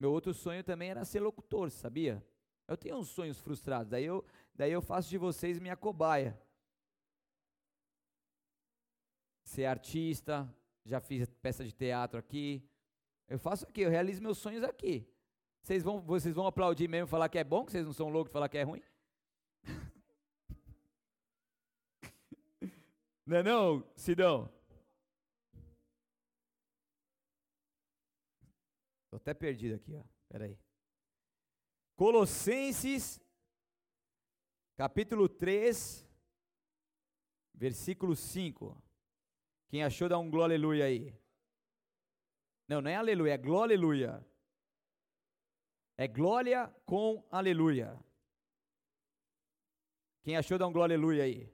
Meu 0.00 0.12
outro 0.12 0.32
sonho 0.32 0.64
também 0.64 0.88
era 0.88 1.04
ser 1.04 1.20
locutor, 1.20 1.70
sabia? 1.70 2.26
Eu 2.66 2.76
tenho 2.76 2.96
uns 2.96 3.08
sonhos 3.08 3.38
frustrados, 3.38 3.90
daí 3.90 4.04
eu, 4.04 4.24
daí 4.54 4.72
eu 4.72 4.80
faço 4.80 5.10
de 5.10 5.18
vocês 5.18 5.58
minha 5.58 5.76
cobaia. 5.76 6.40
Ser 9.44 9.66
artista, 9.66 10.50
já 10.84 11.00
fiz 11.00 11.26
peça 11.40 11.64
de 11.64 11.72
teatro 11.72 12.18
aqui. 12.18 12.62
Eu 13.28 13.38
faço 13.38 13.66
aqui, 13.66 13.80
eu 13.80 13.90
realizo 13.90 14.22
meus 14.22 14.38
sonhos 14.38 14.62
aqui. 14.62 15.08
Vocês 15.62 15.82
vão, 15.82 16.00
vocês 16.00 16.34
vão 16.34 16.46
aplaudir 16.46 16.88
mesmo, 16.88 17.08
falar 17.08 17.28
que 17.28 17.38
é 17.38 17.44
bom, 17.44 17.64
que 17.64 17.72
vocês 17.72 17.86
não 17.86 17.92
são 17.92 18.10
loucos 18.10 18.28
de 18.28 18.34
falar 18.34 18.50
que 18.50 18.58
é 18.58 18.62
ruim? 18.62 18.82
não 23.24 23.36
é 23.38 23.42
não, 23.42 23.82
Sidão? 23.96 24.52
Estou 29.04 29.16
até 29.16 29.32
perdido 29.32 29.76
aqui, 29.76 29.96
ó. 29.96 30.04
Peraí. 30.28 30.58
Colossenses, 31.96 33.22
capítulo 34.76 35.28
3, 35.28 36.06
versículo 37.54 38.14
5. 38.14 38.83
Quem 39.74 39.82
achou, 39.82 40.08
dá 40.08 40.16
um 40.16 40.30
glória 40.30 40.54
aleluia 40.54 40.84
aí. 40.84 41.12
Não, 42.68 42.80
não 42.80 42.88
é 42.88 42.94
aleluia, 42.94 43.32
é 43.32 43.36
glória 43.36 43.74
aleluia. 43.74 44.24
É 45.96 46.06
glória 46.06 46.68
com 46.86 47.26
aleluia. 47.28 47.98
Quem 50.22 50.36
achou, 50.36 50.56
dá 50.58 50.68
um 50.68 50.72
glória 50.72 50.94
aleluia 50.94 51.24
aí. 51.24 51.52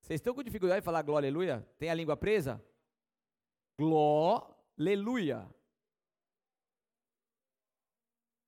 Vocês 0.00 0.18
estão 0.18 0.34
com 0.34 0.42
dificuldade 0.42 0.80
de 0.80 0.86
falar 0.86 1.02
glória 1.02 1.28
aleluia? 1.28 1.60
Tem 1.78 1.90
a 1.90 1.94
língua 1.94 2.16
presa? 2.16 2.64
Gló, 3.78 4.50
aleluia. 4.78 5.46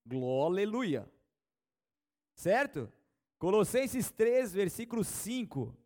Glória, 0.07 1.13
certo? 2.35 2.91
Colossenses 3.39 4.11
3, 4.11 4.55
versículo 4.55 5.05
5, 5.05 5.77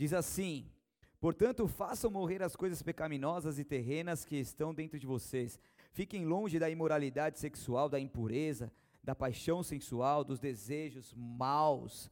diz 0.00 0.14
assim: 0.14 0.66
Portanto, 1.20 1.68
façam 1.68 2.10
morrer 2.10 2.42
as 2.42 2.56
coisas 2.56 2.80
pecaminosas 2.80 3.58
e 3.58 3.64
terrenas 3.64 4.24
que 4.24 4.36
estão 4.36 4.72
dentro 4.72 4.98
de 4.98 5.06
vocês. 5.06 5.60
Fiquem 5.92 6.24
longe 6.24 6.58
da 6.58 6.70
imoralidade 6.70 7.38
sexual, 7.38 7.86
da 7.86 8.00
impureza, 8.00 8.72
da 9.04 9.14
paixão 9.14 9.62
sensual, 9.62 10.24
dos 10.24 10.40
desejos 10.40 11.12
maus 11.14 12.10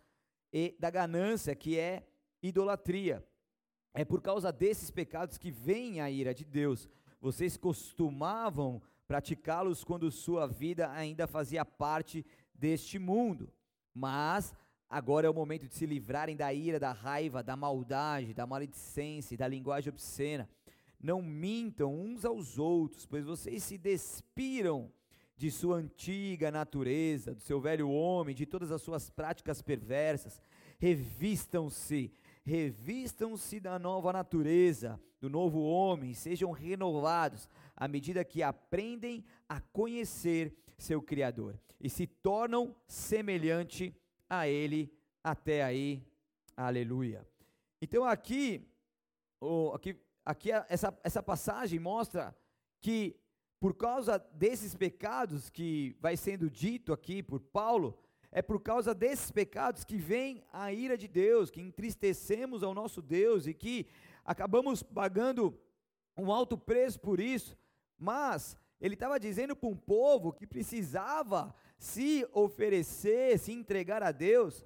e 0.52 0.76
da 0.78 0.90
ganância, 0.90 1.54
que 1.54 1.78
é 1.78 2.06
idolatria. 2.42 3.26
É 3.94 4.04
por 4.04 4.20
causa 4.20 4.52
desses 4.52 4.90
pecados 4.90 5.38
que 5.38 5.50
vem 5.50 6.02
a 6.02 6.10
ira 6.10 6.34
de 6.34 6.44
Deus. 6.44 6.90
Vocês 7.22 7.56
costumavam 7.56 8.82
praticá-los 9.06 9.82
quando 9.82 10.10
sua 10.10 10.46
vida 10.46 10.90
ainda 10.90 11.26
fazia 11.26 11.64
parte 11.64 12.22
deste 12.54 12.98
mundo. 12.98 13.50
Mas 13.94 14.54
agora 14.88 15.26
é 15.26 15.30
o 15.30 15.34
momento 15.34 15.66
de 15.68 15.74
se 15.74 15.86
livrarem 15.86 16.36
da 16.36 16.52
ira, 16.52 16.78
da 16.78 16.92
raiva, 16.92 17.42
da 17.42 17.56
maldade, 17.56 18.34
da 18.34 18.46
maledicência 18.46 19.34
e 19.34 19.38
da 19.38 19.46
linguagem 19.46 19.90
obscena. 19.90 20.48
Não 21.00 21.22
mintam 21.22 21.94
uns 21.94 22.24
aos 22.24 22.58
outros, 22.58 23.06
pois 23.06 23.24
vocês 23.24 23.62
se 23.62 23.78
despiram 23.78 24.90
de 25.36 25.50
sua 25.52 25.76
antiga 25.76 26.50
natureza, 26.50 27.34
do 27.34 27.40
seu 27.40 27.60
velho 27.60 27.88
homem, 27.88 28.34
de 28.34 28.44
todas 28.44 28.72
as 28.72 28.82
suas 28.82 29.08
práticas 29.08 29.62
perversas. 29.62 30.42
Revistam-se, 30.78 32.12
revistam-se 32.44 33.60
da 33.60 33.78
nova 33.78 34.12
natureza, 34.12 35.00
do 35.20 35.30
novo 35.30 35.60
homem, 35.60 36.14
sejam 36.14 36.50
renovados 36.50 37.48
à 37.76 37.86
medida 37.86 38.24
que 38.24 38.42
aprendem 38.42 39.24
a 39.48 39.60
conhecer 39.60 40.52
seu 40.76 41.00
Criador 41.00 41.58
e 41.80 41.88
se 41.88 42.06
tornam 42.06 42.74
semelhante 42.86 43.94
a 43.94 44.07
Ele. 44.48 44.92
Até 45.22 45.62
aí, 45.62 46.02
aleluia. 46.56 47.26
Então 47.80 48.04
aqui, 48.04 48.66
aqui, 49.74 50.00
aqui 50.24 50.50
essa, 50.68 50.98
essa 51.02 51.22
passagem 51.22 51.78
mostra 51.78 52.36
que 52.80 53.16
por 53.60 53.74
causa 53.74 54.18
desses 54.32 54.74
pecados 54.74 55.50
que 55.50 55.96
vai 56.00 56.16
sendo 56.16 56.48
dito 56.48 56.92
aqui 56.92 57.22
por 57.22 57.40
Paulo, 57.40 57.98
é 58.30 58.42
por 58.42 58.60
causa 58.60 58.94
desses 58.94 59.30
pecados 59.30 59.84
que 59.84 59.96
vem 59.96 60.44
a 60.52 60.72
ira 60.72 60.96
de 60.96 61.08
Deus, 61.08 61.50
que 61.50 61.60
entristecemos 61.60 62.62
ao 62.62 62.74
nosso 62.74 63.00
Deus 63.00 63.46
e 63.46 63.54
que 63.54 63.86
acabamos 64.24 64.82
pagando 64.82 65.58
um 66.16 66.30
alto 66.30 66.56
preço 66.56 67.00
por 67.00 67.20
isso. 67.20 67.56
Mas 67.98 68.56
ele 68.80 68.94
estava 68.94 69.18
dizendo 69.18 69.56
para 69.56 69.68
um 69.68 69.76
povo 69.76 70.32
que 70.32 70.46
precisava 70.46 71.54
se 71.78 72.26
oferecer, 72.32 73.38
se 73.38 73.52
entregar 73.52 74.02
a 74.02 74.12
Deus 74.12 74.64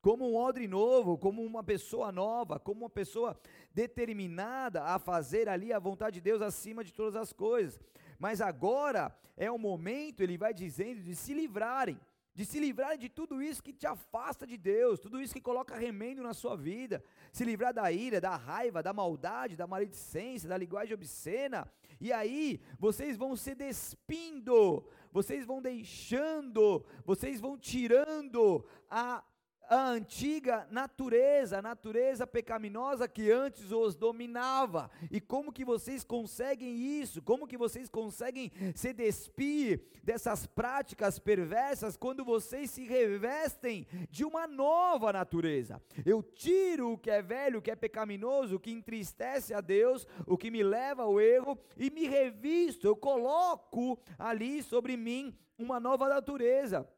como 0.00 0.30
um 0.30 0.36
odre 0.36 0.68
novo, 0.68 1.18
como 1.18 1.42
uma 1.42 1.62
pessoa 1.64 2.12
nova, 2.12 2.58
como 2.58 2.82
uma 2.82 2.90
pessoa 2.90 3.38
determinada 3.74 4.84
a 4.84 4.98
fazer 4.98 5.48
ali 5.48 5.72
a 5.72 5.78
vontade 5.78 6.14
de 6.14 6.20
Deus 6.20 6.40
acima 6.40 6.84
de 6.84 6.94
todas 6.94 7.16
as 7.16 7.32
coisas. 7.32 7.80
Mas 8.18 8.40
agora 8.40 9.14
é 9.36 9.50
o 9.50 9.58
momento, 9.58 10.22
ele 10.22 10.38
vai 10.38 10.54
dizendo, 10.54 11.02
de 11.02 11.14
se 11.14 11.34
livrarem 11.34 11.98
de 12.38 12.44
se 12.44 12.60
livrar 12.60 12.96
de 12.96 13.08
tudo 13.08 13.42
isso 13.42 13.60
que 13.60 13.72
te 13.72 13.84
afasta 13.84 14.46
de 14.46 14.56
Deus, 14.56 15.00
tudo 15.00 15.20
isso 15.20 15.34
que 15.34 15.40
coloca 15.40 15.74
remendo 15.74 16.22
na 16.22 16.32
sua 16.32 16.54
vida, 16.56 17.02
se 17.32 17.44
livrar 17.44 17.74
da 17.74 17.90
ira, 17.90 18.20
da 18.20 18.36
raiva, 18.36 18.80
da 18.80 18.92
maldade, 18.92 19.56
da 19.56 19.66
maledicência, 19.66 20.48
da 20.48 20.56
linguagem 20.56 20.94
obscena, 20.94 21.68
e 22.00 22.12
aí 22.12 22.60
vocês 22.78 23.16
vão 23.16 23.34
se 23.34 23.56
despindo, 23.56 24.84
vocês 25.12 25.44
vão 25.46 25.60
deixando, 25.60 26.84
vocês 27.04 27.40
vão 27.40 27.58
tirando 27.58 28.64
a 28.90 29.22
a 29.68 29.88
antiga 29.90 30.66
natureza, 30.70 31.58
a 31.58 31.62
natureza 31.62 32.26
pecaminosa 32.26 33.06
que 33.06 33.30
antes 33.30 33.70
os 33.70 33.94
dominava. 33.94 34.90
E 35.10 35.20
como 35.20 35.52
que 35.52 35.64
vocês 35.64 36.02
conseguem 36.02 36.76
isso? 37.00 37.22
Como 37.22 37.46
que 37.46 37.56
vocês 37.56 37.88
conseguem 37.88 38.50
se 38.74 38.92
despir 38.92 39.82
dessas 40.02 40.46
práticas 40.46 41.18
perversas 41.18 41.96
quando 41.96 42.24
vocês 42.24 42.70
se 42.70 42.86
revestem 42.86 43.86
de 44.10 44.24
uma 44.24 44.46
nova 44.46 45.12
natureza? 45.12 45.82
Eu 46.04 46.22
tiro 46.22 46.92
o 46.92 46.98
que 46.98 47.10
é 47.10 47.20
velho, 47.20 47.58
o 47.58 47.62
que 47.62 47.70
é 47.70 47.76
pecaminoso, 47.76 48.56
o 48.56 48.60
que 48.60 48.70
entristece 48.70 49.52
a 49.52 49.60
Deus, 49.60 50.06
o 50.26 50.38
que 50.38 50.50
me 50.50 50.62
leva 50.62 51.02
ao 51.02 51.20
erro 51.20 51.58
e 51.76 51.90
me 51.90 52.06
revisto, 52.06 52.86
eu 52.86 52.96
coloco 52.96 53.98
ali 54.18 54.62
sobre 54.62 54.96
mim 54.96 55.36
uma 55.58 55.78
nova 55.80 56.08
natureza. 56.08 56.88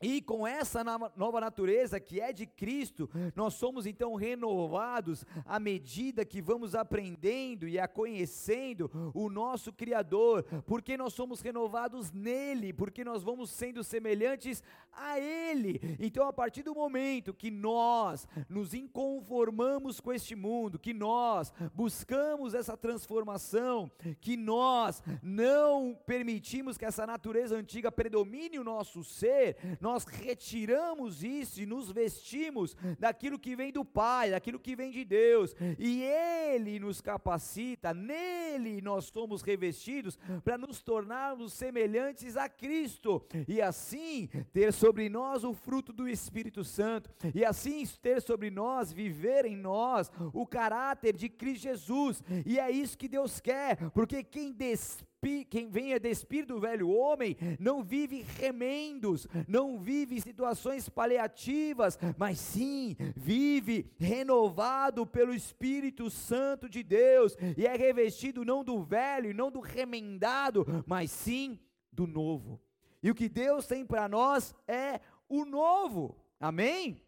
E 0.00 0.22
com 0.22 0.46
essa 0.46 0.84
nova 1.16 1.40
natureza 1.40 1.98
que 1.98 2.20
é 2.20 2.32
de 2.32 2.46
Cristo, 2.46 3.10
nós 3.34 3.54
somos 3.54 3.84
então 3.84 4.14
renovados 4.14 5.24
à 5.44 5.58
medida 5.58 6.24
que 6.24 6.40
vamos 6.40 6.74
aprendendo 6.74 7.66
e 7.66 7.78
a 7.78 7.88
conhecendo 7.88 8.90
o 9.12 9.28
nosso 9.28 9.72
Criador, 9.72 10.44
porque 10.66 10.96
nós 10.96 11.12
somos 11.12 11.40
renovados 11.40 12.12
nele, 12.12 12.72
porque 12.72 13.02
nós 13.02 13.24
vamos 13.24 13.50
sendo 13.50 13.82
semelhantes 13.82 14.62
a 14.92 15.18
Ele. 15.18 15.80
Então, 15.98 16.28
a 16.28 16.32
partir 16.32 16.62
do 16.62 16.74
momento 16.74 17.34
que 17.34 17.50
nós 17.50 18.26
nos 18.48 18.74
inconformamos 18.74 20.00
com 20.00 20.12
este 20.12 20.36
mundo, 20.36 20.78
que 20.78 20.94
nós 20.94 21.52
buscamos 21.74 22.54
essa 22.54 22.76
transformação, 22.76 23.90
que 24.20 24.36
nós 24.36 25.02
não 25.22 25.98
permitimos 26.06 26.78
que 26.78 26.84
essa 26.84 27.06
natureza 27.06 27.56
antiga 27.56 27.90
predomine 27.90 28.58
o 28.58 28.64
nosso 28.64 29.02
ser, 29.02 29.56
nós 29.88 30.04
retiramos 30.04 31.24
isso 31.24 31.62
e 31.62 31.66
nos 31.66 31.90
vestimos 31.90 32.76
daquilo 32.98 33.38
que 33.38 33.56
vem 33.56 33.72
do 33.72 33.82
Pai, 33.82 34.30
daquilo 34.30 34.58
que 34.58 34.76
vem 34.76 34.90
de 34.90 35.02
Deus, 35.02 35.54
e 35.78 36.02
Ele 36.02 36.78
nos 36.78 37.00
capacita, 37.00 37.94
nele 37.94 38.82
nós 38.82 39.06
somos 39.06 39.40
revestidos 39.40 40.18
para 40.44 40.58
nos 40.58 40.82
tornarmos 40.82 41.54
semelhantes 41.54 42.36
a 42.36 42.50
Cristo, 42.50 43.24
e 43.46 43.62
assim 43.62 44.28
ter 44.52 44.74
sobre 44.74 45.08
nós 45.08 45.42
o 45.42 45.54
fruto 45.54 45.90
do 45.90 46.06
Espírito 46.06 46.62
Santo, 46.62 47.08
e 47.34 47.42
assim 47.42 47.82
ter 48.02 48.20
sobre 48.20 48.50
nós, 48.50 48.92
viver 48.92 49.46
em 49.46 49.56
nós 49.56 50.12
o 50.34 50.46
caráter 50.46 51.16
de 51.16 51.30
Cristo 51.30 51.62
Jesus, 51.62 52.22
e 52.44 52.58
é 52.58 52.70
isso 52.70 52.98
que 52.98 53.08
Deus 53.08 53.40
quer, 53.40 53.90
porque 53.92 54.22
quem 54.22 54.52
despede 54.52 55.07
quem 55.50 55.68
vem 55.68 55.92
é 55.92 55.98
despir 55.98 56.46
do 56.46 56.60
velho 56.60 56.88
homem, 56.90 57.36
não 57.58 57.82
vive 57.82 58.22
remendos, 58.22 59.26
não 59.48 59.78
vive 59.78 60.20
situações 60.20 60.88
paliativas, 60.88 61.98
mas 62.16 62.38
sim 62.38 62.96
vive 63.16 63.90
renovado 63.98 65.06
pelo 65.06 65.34
Espírito 65.34 66.08
Santo 66.08 66.68
de 66.68 66.82
Deus 66.82 67.36
e 67.56 67.66
é 67.66 67.76
revestido 67.76 68.44
não 68.44 68.62
do 68.62 68.82
velho 68.82 69.34
não 69.34 69.50
do 69.50 69.60
remendado, 69.60 70.66
mas 70.86 71.10
sim 71.10 71.58
do 71.92 72.06
novo. 72.06 72.60
E 73.02 73.10
o 73.10 73.14
que 73.14 73.28
Deus 73.28 73.66
tem 73.66 73.86
para 73.86 74.08
nós 74.08 74.54
é 74.66 75.00
o 75.28 75.44
novo. 75.44 76.16
Amém? 76.40 77.02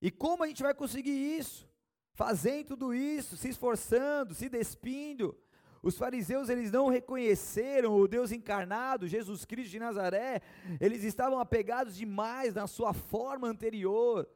E 0.00 0.10
como 0.10 0.44
a 0.44 0.46
gente 0.46 0.62
vai 0.62 0.74
conseguir 0.74 1.38
isso? 1.38 1.68
Fazendo 2.12 2.68
tudo 2.68 2.94
isso, 2.94 3.36
se 3.36 3.48
esforçando, 3.48 4.34
se 4.34 4.48
despindo, 4.48 5.36
os 5.84 5.98
fariseus 5.98 6.48
eles 6.48 6.72
não 6.72 6.88
reconheceram 6.88 7.94
o 7.94 8.08
Deus 8.08 8.32
encarnado, 8.32 9.06
Jesus 9.06 9.44
Cristo 9.44 9.70
de 9.70 9.78
Nazaré. 9.78 10.40
Eles 10.80 11.04
estavam 11.04 11.38
apegados 11.38 11.94
demais 11.94 12.54
na 12.54 12.66
sua 12.66 12.94
forma 12.94 13.46
anterior, 13.46 14.26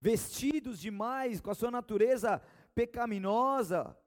vestidos 0.00 0.78
demais 0.78 1.40
com 1.40 1.50
a 1.50 1.56
sua 1.56 1.72
natureza 1.72 2.40
pecaminosa. 2.72 3.98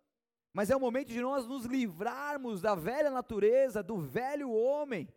Mas 0.53 0.69
é 0.69 0.75
o 0.75 0.79
momento 0.79 1.09
de 1.09 1.19
nós 1.19 1.45
nos 1.45 1.65
livrarmos 1.65 2.61
da 2.61 2.75
velha 2.75 3.11
natureza, 3.11 3.83
do 3.83 3.97
velho 3.97 4.49
homem, 4.49 5.13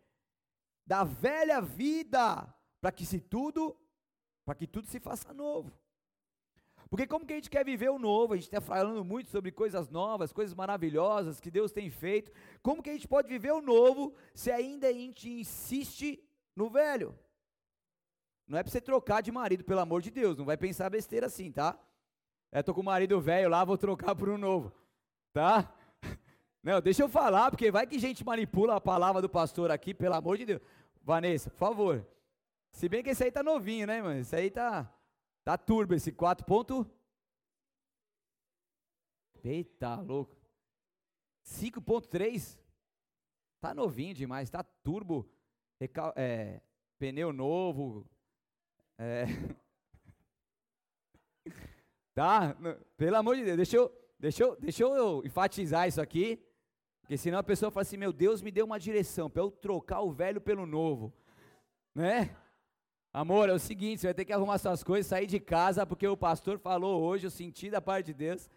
da 0.85 1.05
velha 1.05 1.61
vida, 1.61 2.53
para 2.81 2.91
que 2.91 3.05
se 3.05 3.21
tudo, 3.21 3.79
para 4.43 4.55
que 4.55 4.67
tudo 4.67 4.85
se 4.87 4.99
faça 4.99 5.33
novo. 5.33 5.71
Porque 6.91 7.07
como 7.07 7.25
que 7.25 7.31
a 7.31 7.37
gente 7.37 7.49
quer 7.49 7.63
viver 7.63 7.89
o 7.89 7.97
novo? 7.97 8.33
A 8.33 8.35
gente 8.35 8.47
está 8.47 8.59
falando 8.59 9.01
muito 9.05 9.29
sobre 9.29 9.49
coisas 9.49 9.89
novas, 9.89 10.33
coisas 10.33 10.53
maravilhosas 10.53 11.39
que 11.39 11.49
Deus 11.49 11.71
tem 11.71 11.89
feito. 11.89 12.33
Como 12.61 12.83
que 12.83 12.89
a 12.89 12.93
gente 12.93 13.07
pode 13.07 13.29
viver 13.29 13.53
o 13.53 13.61
novo 13.61 14.13
se 14.33 14.51
ainda 14.51 14.89
a 14.89 14.91
gente 14.91 15.29
insiste 15.29 16.21
no 16.53 16.69
velho? 16.69 17.17
Não 18.45 18.59
é 18.59 18.63
para 18.63 18.69
você 18.69 18.81
trocar 18.81 19.21
de 19.21 19.31
marido, 19.31 19.63
pelo 19.63 19.79
amor 19.79 20.01
de 20.01 20.11
Deus. 20.11 20.37
Não 20.37 20.43
vai 20.43 20.57
pensar 20.57 20.89
besteira 20.89 21.27
assim, 21.27 21.49
tá? 21.49 21.79
É, 22.51 22.61
tô 22.61 22.73
com 22.73 22.81
o 22.81 22.83
marido 22.83 23.21
velho 23.21 23.47
lá, 23.47 23.63
vou 23.63 23.77
trocar 23.77 24.13
por 24.13 24.27
um 24.27 24.37
novo, 24.37 24.73
tá? 25.31 25.73
Não, 26.61 26.81
deixa 26.81 27.03
eu 27.03 27.07
falar, 27.07 27.51
porque 27.51 27.71
vai 27.71 27.87
que 27.87 27.97
gente 27.97 28.25
manipula 28.25 28.75
a 28.75 28.81
palavra 28.81 29.21
do 29.21 29.29
pastor 29.29 29.71
aqui, 29.71 29.93
pelo 29.93 30.15
amor 30.15 30.37
de 30.37 30.45
Deus. 30.45 30.61
Vanessa, 31.01 31.49
por 31.51 31.57
favor. 31.57 32.05
Se 32.73 32.89
bem 32.89 33.01
que 33.01 33.11
esse 33.11 33.23
aí 33.23 33.31
tá 33.31 33.41
novinho, 33.41 33.87
né, 33.87 34.01
mano? 34.01 34.19
Esse 34.19 34.35
aí 34.35 34.51
tá 34.51 34.93
Tá 35.43 35.57
turbo 35.57 35.93
esse 35.95 36.11
4 36.11 36.45
ponto. 36.45 36.89
Eita, 39.43 39.95
louco. 39.95 40.35
5.3. 41.43 42.59
Tá 43.59 43.73
novinho 43.73 44.13
demais, 44.13 44.49
tá 44.49 44.63
turbo. 44.63 45.29
É, 46.15 46.61
pneu 46.99 47.33
novo. 47.33 48.07
É. 48.97 49.25
tá? 52.13 52.55
Pelo 52.95 53.17
amor 53.17 53.35
de 53.35 53.43
Deus, 53.43 53.57
deixa 53.57 53.77
eu, 53.77 53.91
deixa, 54.19 54.43
eu, 54.43 54.55
deixa 54.57 54.83
eu 54.83 55.25
enfatizar 55.25 55.87
isso 55.87 55.99
aqui. 55.99 56.39
Porque 57.01 57.17
senão 57.17 57.39
a 57.39 57.43
pessoa 57.43 57.71
fala 57.71 57.81
assim: 57.81 57.97
meu 57.97 58.13
Deus 58.13 58.43
me 58.43 58.51
deu 58.51 58.65
uma 58.65 58.79
direção 58.79 59.29
para 59.29 59.41
eu 59.41 59.49
trocar 59.49 60.01
o 60.01 60.11
velho 60.11 60.39
pelo 60.39 60.67
novo. 60.67 61.11
Né? 61.95 62.35
Amor, 63.13 63.49
é 63.49 63.53
o 63.53 63.59
seguinte, 63.59 63.99
você 63.99 64.07
vai 64.07 64.13
ter 64.13 64.23
que 64.23 64.31
arrumar 64.31 64.57
suas 64.57 64.83
coisas, 64.83 65.07
sair 65.07 65.27
de 65.27 65.37
casa, 65.37 65.85
porque 65.85 66.07
o 66.07 66.15
pastor 66.15 66.57
falou 66.57 67.01
hoje, 67.01 67.27
eu 67.27 67.31
senti 67.31 67.69
da 67.69 67.81
parte 67.81 68.07
de 68.07 68.13
Deus, 68.13 68.49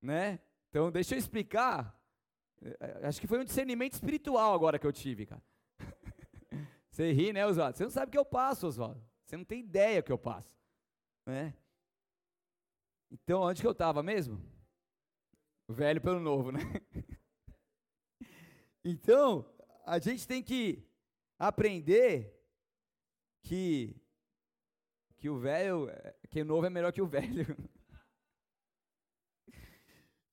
né? 0.00 0.40
Então, 0.70 0.90
deixa 0.90 1.14
eu 1.14 1.18
explicar. 1.18 1.94
É, 2.62 3.06
acho 3.06 3.20
que 3.20 3.26
foi 3.26 3.38
um 3.38 3.44
discernimento 3.44 3.92
espiritual 3.92 4.54
agora 4.54 4.78
que 4.78 4.86
eu 4.86 4.92
tive, 4.92 5.26
cara. 5.26 5.42
Você 6.90 7.12
ri, 7.12 7.30
né, 7.30 7.46
Oswaldo? 7.46 7.76
Você 7.76 7.84
não 7.84 7.90
sabe 7.90 8.08
o 8.08 8.12
que 8.12 8.18
eu 8.18 8.24
passo, 8.24 8.66
Oswaldo. 8.66 9.04
Você 9.26 9.36
não 9.36 9.44
tem 9.44 9.60
ideia 9.60 10.00
o 10.00 10.02
que 10.02 10.12
eu 10.12 10.18
passo, 10.18 10.56
né? 11.26 11.52
Então, 13.10 13.42
onde 13.42 13.60
que 13.60 13.66
eu 13.66 13.72
estava 13.72 14.02
mesmo? 14.02 14.40
O 15.68 15.74
velho 15.74 16.00
pelo 16.00 16.20
novo, 16.20 16.50
né? 16.50 16.60
então, 18.82 19.44
a 19.84 19.98
gente 19.98 20.26
tem 20.26 20.42
que 20.42 20.82
aprender 21.38 22.33
que 23.44 23.94
que 25.16 25.30
o 25.30 25.38
velho, 25.38 25.88
que 26.28 26.42
o 26.42 26.44
novo 26.44 26.66
é 26.66 26.70
melhor 26.70 26.92
que 26.92 27.00
o 27.00 27.06
velho. 27.16 27.56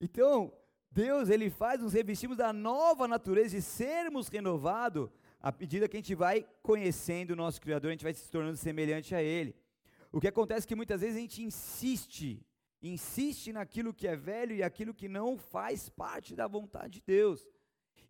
Então, 0.02 0.52
Deus, 0.92 1.30
ele 1.30 1.50
faz 1.50 1.80
nos 1.80 1.94
revestirmos 1.94 2.38
da 2.38 2.52
nova 2.52 3.08
natureza 3.08 3.56
e 3.56 3.62
sermos 3.62 4.28
renovados 4.28 5.10
à 5.40 5.52
medida 5.52 5.88
que 5.88 5.98
a 5.98 6.00
gente 6.00 6.14
vai 6.14 6.46
conhecendo 6.62 7.32
o 7.32 7.36
nosso 7.36 7.60
Criador, 7.62 7.90
a 7.90 7.92
gente 7.92 8.04
vai 8.04 8.14
se 8.14 8.30
tornando 8.30 8.58
semelhante 8.58 9.16
a 9.16 9.22
Ele. 9.24 9.56
O 10.12 10.20
que 10.20 10.28
acontece 10.28 10.66
é 10.66 10.68
que 10.68 10.76
muitas 10.76 11.02
vezes 11.02 11.16
a 11.16 11.20
gente 11.20 11.42
insiste, 11.42 12.46
insiste 12.82 13.52
naquilo 13.52 13.94
que 13.94 14.08
é 14.08 14.16
velho 14.16 14.54
e 14.56 14.62
aquilo 14.62 14.94
que 14.94 15.08
não 15.08 15.38
faz 15.38 15.90
parte 15.90 16.36
da 16.36 16.48
vontade 16.48 17.00
de 17.00 17.02
Deus. 17.02 17.48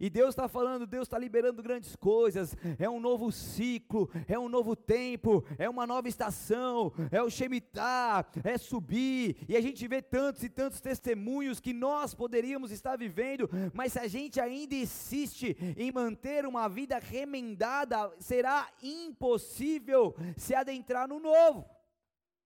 E 0.01 0.09
Deus 0.09 0.29
está 0.29 0.47
falando, 0.47 0.87
Deus 0.87 1.03
está 1.07 1.15
liberando 1.19 1.61
grandes 1.61 1.95
coisas. 1.95 2.57
É 2.79 2.89
um 2.89 2.99
novo 2.99 3.31
ciclo, 3.31 4.09
é 4.27 4.37
um 4.37 4.49
novo 4.49 4.75
tempo, 4.75 5.45
é 5.59 5.69
uma 5.69 5.85
nova 5.85 6.09
estação, 6.09 6.91
é 7.11 7.21
o 7.21 7.29
Shemitah, 7.29 8.25
é 8.43 8.57
subir. 8.57 9.37
E 9.47 9.55
a 9.55 9.61
gente 9.61 9.87
vê 9.87 10.01
tantos 10.01 10.41
e 10.41 10.49
tantos 10.49 10.81
testemunhos 10.81 11.59
que 11.59 11.71
nós 11.71 12.15
poderíamos 12.15 12.71
estar 12.71 12.97
vivendo, 12.97 13.47
mas 13.75 13.93
se 13.93 13.99
a 13.99 14.07
gente 14.07 14.39
ainda 14.39 14.73
insiste 14.73 15.55
em 15.77 15.91
manter 15.91 16.47
uma 16.47 16.67
vida 16.67 16.97
remendada, 16.97 18.11
será 18.17 18.67
impossível 18.81 20.15
se 20.35 20.55
adentrar 20.55 21.07
no 21.07 21.19
novo. 21.19 21.69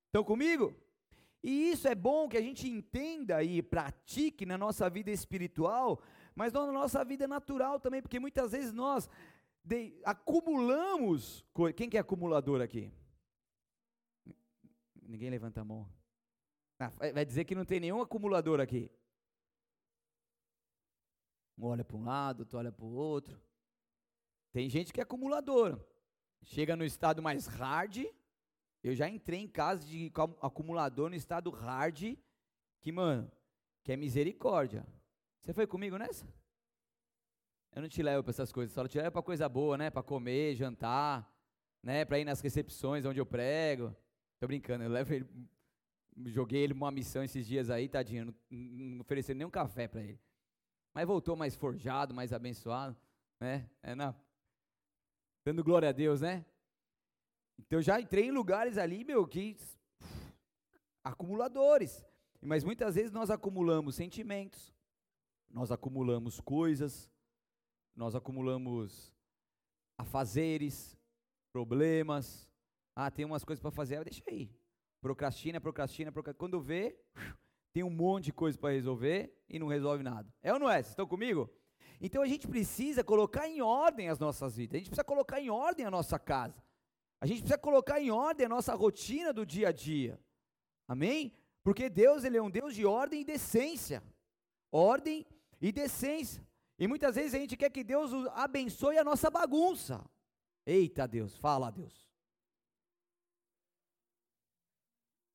Estão 0.08 0.26
comigo? 0.26 0.76
E 1.42 1.70
isso 1.70 1.88
é 1.88 1.94
bom 1.94 2.28
que 2.28 2.38
a 2.38 2.42
gente 2.42 2.68
entenda 2.68 3.44
e 3.44 3.62
pratique 3.62 4.48
na 4.48 4.58
nossa 4.58 4.90
vida 4.90 5.12
espiritual, 5.12 6.02
mas 6.36 6.52
na 6.52 6.72
nossa 6.72 7.04
vida 7.04 7.28
natural 7.28 7.80
também, 7.80 8.02
porque 8.02 8.20
muitas 8.20 8.52
vezes 8.52 8.74
nós 8.74 9.10
de, 9.64 10.00
acumulamos. 10.04 11.46
Quem 11.76 11.90
que 11.90 11.98
é 11.98 12.00
acumulador 12.02 12.62
aqui? 12.62 12.92
Ninguém 15.02 15.30
levanta 15.30 15.62
a 15.62 15.66
mão. 15.66 15.90
Ah, 16.78 16.92
vai 17.14 17.26
dizer 17.26 17.46
que 17.46 17.56
não 17.56 17.64
tem 17.64 17.80
nenhum 17.80 18.02
acumulador 18.02 18.60
aqui. 18.60 18.92
Um 21.58 21.66
olha 21.66 21.86
para 21.86 21.96
um 21.96 22.04
lado, 22.04 22.42
outro 22.42 22.58
olha 22.58 22.72
para 22.72 22.86
o 22.86 22.94
outro. 22.94 23.42
Tem 24.52 24.70
gente 24.70 24.92
que 24.92 25.00
é 25.00 25.04
acumulador. 25.04 25.80
Chega 26.44 26.76
no 26.76 26.84
estado 26.84 27.22
mais 27.22 27.48
hard. 27.48 28.06
Eu 28.84 28.94
já 28.94 29.10
entrei 29.10 29.40
em 29.40 29.48
casa 29.48 29.86
de 29.86 30.12
acumulador 30.42 31.10
no 31.10 31.16
estado 31.16 31.50
hard. 31.50 32.18
Que, 32.82 32.92
mano, 32.92 33.32
que 33.84 33.92
é 33.92 33.96
misericórdia. 33.96 34.86
Você 35.46 35.54
foi 35.54 35.68
comigo 35.68 35.96
nessa? 35.96 36.26
Eu 37.72 37.84
não 37.84 37.88
te 37.88 38.02
levo 38.02 38.24
para 38.24 38.32
essas 38.32 38.52
coisas, 38.52 38.74
só 38.74 38.88
te 38.88 38.98
levo 38.98 39.12
para 39.12 39.22
coisa 39.22 39.48
boa, 39.48 39.78
né? 39.78 39.92
Para 39.92 40.02
comer, 40.02 40.56
jantar, 40.56 41.32
né? 41.84 42.04
Para 42.04 42.18
ir 42.18 42.26
nas 42.26 42.42
recepções 42.42 43.06
onde 43.06 43.20
eu 43.20 43.28
prego. 43.28 43.96
Tô 44.40 44.48
brincando, 44.48 44.84
eu 44.84 44.90
levo 44.90 45.14
ele, 45.14 45.30
joguei 46.26 46.64
ele 46.64 46.74
uma 46.74 46.90
missão 46.90 47.24
esses 47.24 47.46
dias 47.46 47.70
aí, 47.70 47.88
tadinho, 47.88 48.26
não, 48.26 48.36
não 48.50 49.02
ofereci 49.02 49.36
nem 49.36 49.46
um 49.46 49.52
café 49.52 49.88
para 49.88 50.02
ele. 50.02 50.20
Mas 50.92 51.06
voltou 51.06 51.36
mais 51.36 51.54
forjado, 51.56 52.12
mais 52.12 52.34
abençoado, 52.34 52.98
né? 53.40 53.70
É 53.84 53.94
na, 53.94 54.16
dando 55.44 55.64
glória 55.64 55.90
a 55.90 55.92
Deus, 55.92 56.22
né? 56.22 56.44
Então 57.60 57.84
já 57.84 58.02
entrei 58.02 58.26
em 58.26 58.32
lugares 58.32 58.80
ali, 58.80 59.04
meu, 59.04 59.28
que 59.28 59.56
acumuladores. 61.04 62.04
Mas 62.42 62.64
muitas 62.64 62.96
vezes 62.96 63.12
nós 63.12 63.30
acumulamos 63.30 63.94
sentimentos, 63.94 64.75
nós 65.56 65.72
acumulamos 65.72 66.42
coisas, 66.42 67.10
nós 67.96 68.14
acumulamos 68.14 69.16
afazeres, 69.98 71.00
problemas. 71.50 72.46
Ah, 72.94 73.10
tem 73.10 73.24
umas 73.24 73.46
coisas 73.46 73.62
para 73.62 73.72
fazer, 73.72 74.04
deixa 74.04 74.22
aí. 74.28 74.54
Procrastina, 75.00 75.62
procrastina, 75.62 76.12
procrastina. 76.12 76.38
Quando 76.38 76.60
vê, 76.60 77.00
tem 77.72 77.84
um 77.84 77.90
monte 77.90 78.26
de 78.26 78.34
coisa 78.34 78.58
para 78.58 78.74
resolver 78.74 79.34
e 79.48 79.58
não 79.58 79.68
resolve 79.68 80.04
nada. 80.04 80.28
É 80.44 80.52
ou 80.52 80.60
não 80.60 80.70
é? 80.70 80.76
Vocês 80.76 80.90
estão 80.90 81.08
comigo? 81.08 81.50
Então 82.02 82.22
a 82.22 82.28
gente 82.28 82.50
precisa 82.50 83.02
colocar 83.02 83.48
em 83.48 83.62
ordem 83.62 84.10
as 84.10 84.20
nossas 84.20 84.58
vidas, 84.58 84.76
a 84.76 84.78
gente 84.80 84.90
precisa 84.90 85.06
colocar 85.06 85.40
em 85.40 85.50
ordem 85.50 85.86
a 85.86 85.92
nossa 85.92 86.20
casa, 86.20 86.62
a 87.22 87.26
gente 87.26 87.40
precisa 87.40 87.58
colocar 87.58 88.02
em 88.02 88.12
ordem 88.12 88.46
a 88.46 88.50
nossa 88.50 88.76
rotina 88.76 89.32
do 89.32 89.46
dia 89.46 89.70
a 89.70 89.72
dia. 89.72 90.20
Amém? 90.86 91.34
Porque 91.64 91.90
Deus, 91.90 92.26
ele 92.26 92.36
é 92.36 92.42
um 92.42 92.52
Deus 92.52 92.76
de 92.76 92.86
ordem 92.86 93.22
e 93.22 93.26
decência. 93.26 94.04
Ordem 94.70 95.26
e 95.62 95.72
decência. 95.72 96.46
E 96.78 96.88
muitas 96.88 97.16
vezes 97.16 97.34
a 97.34 97.40
gente 97.40 97.56
quer 97.56 97.70
que 97.70 97.84
Deus 97.84 98.12
abençoe 98.34 98.98
a 98.98 99.04
nossa 99.04 99.30
bagunça. 99.30 100.04
Eita 100.66 101.08
Deus, 101.08 101.38
fala 101.38 101.72
Deus. 101.72 102.06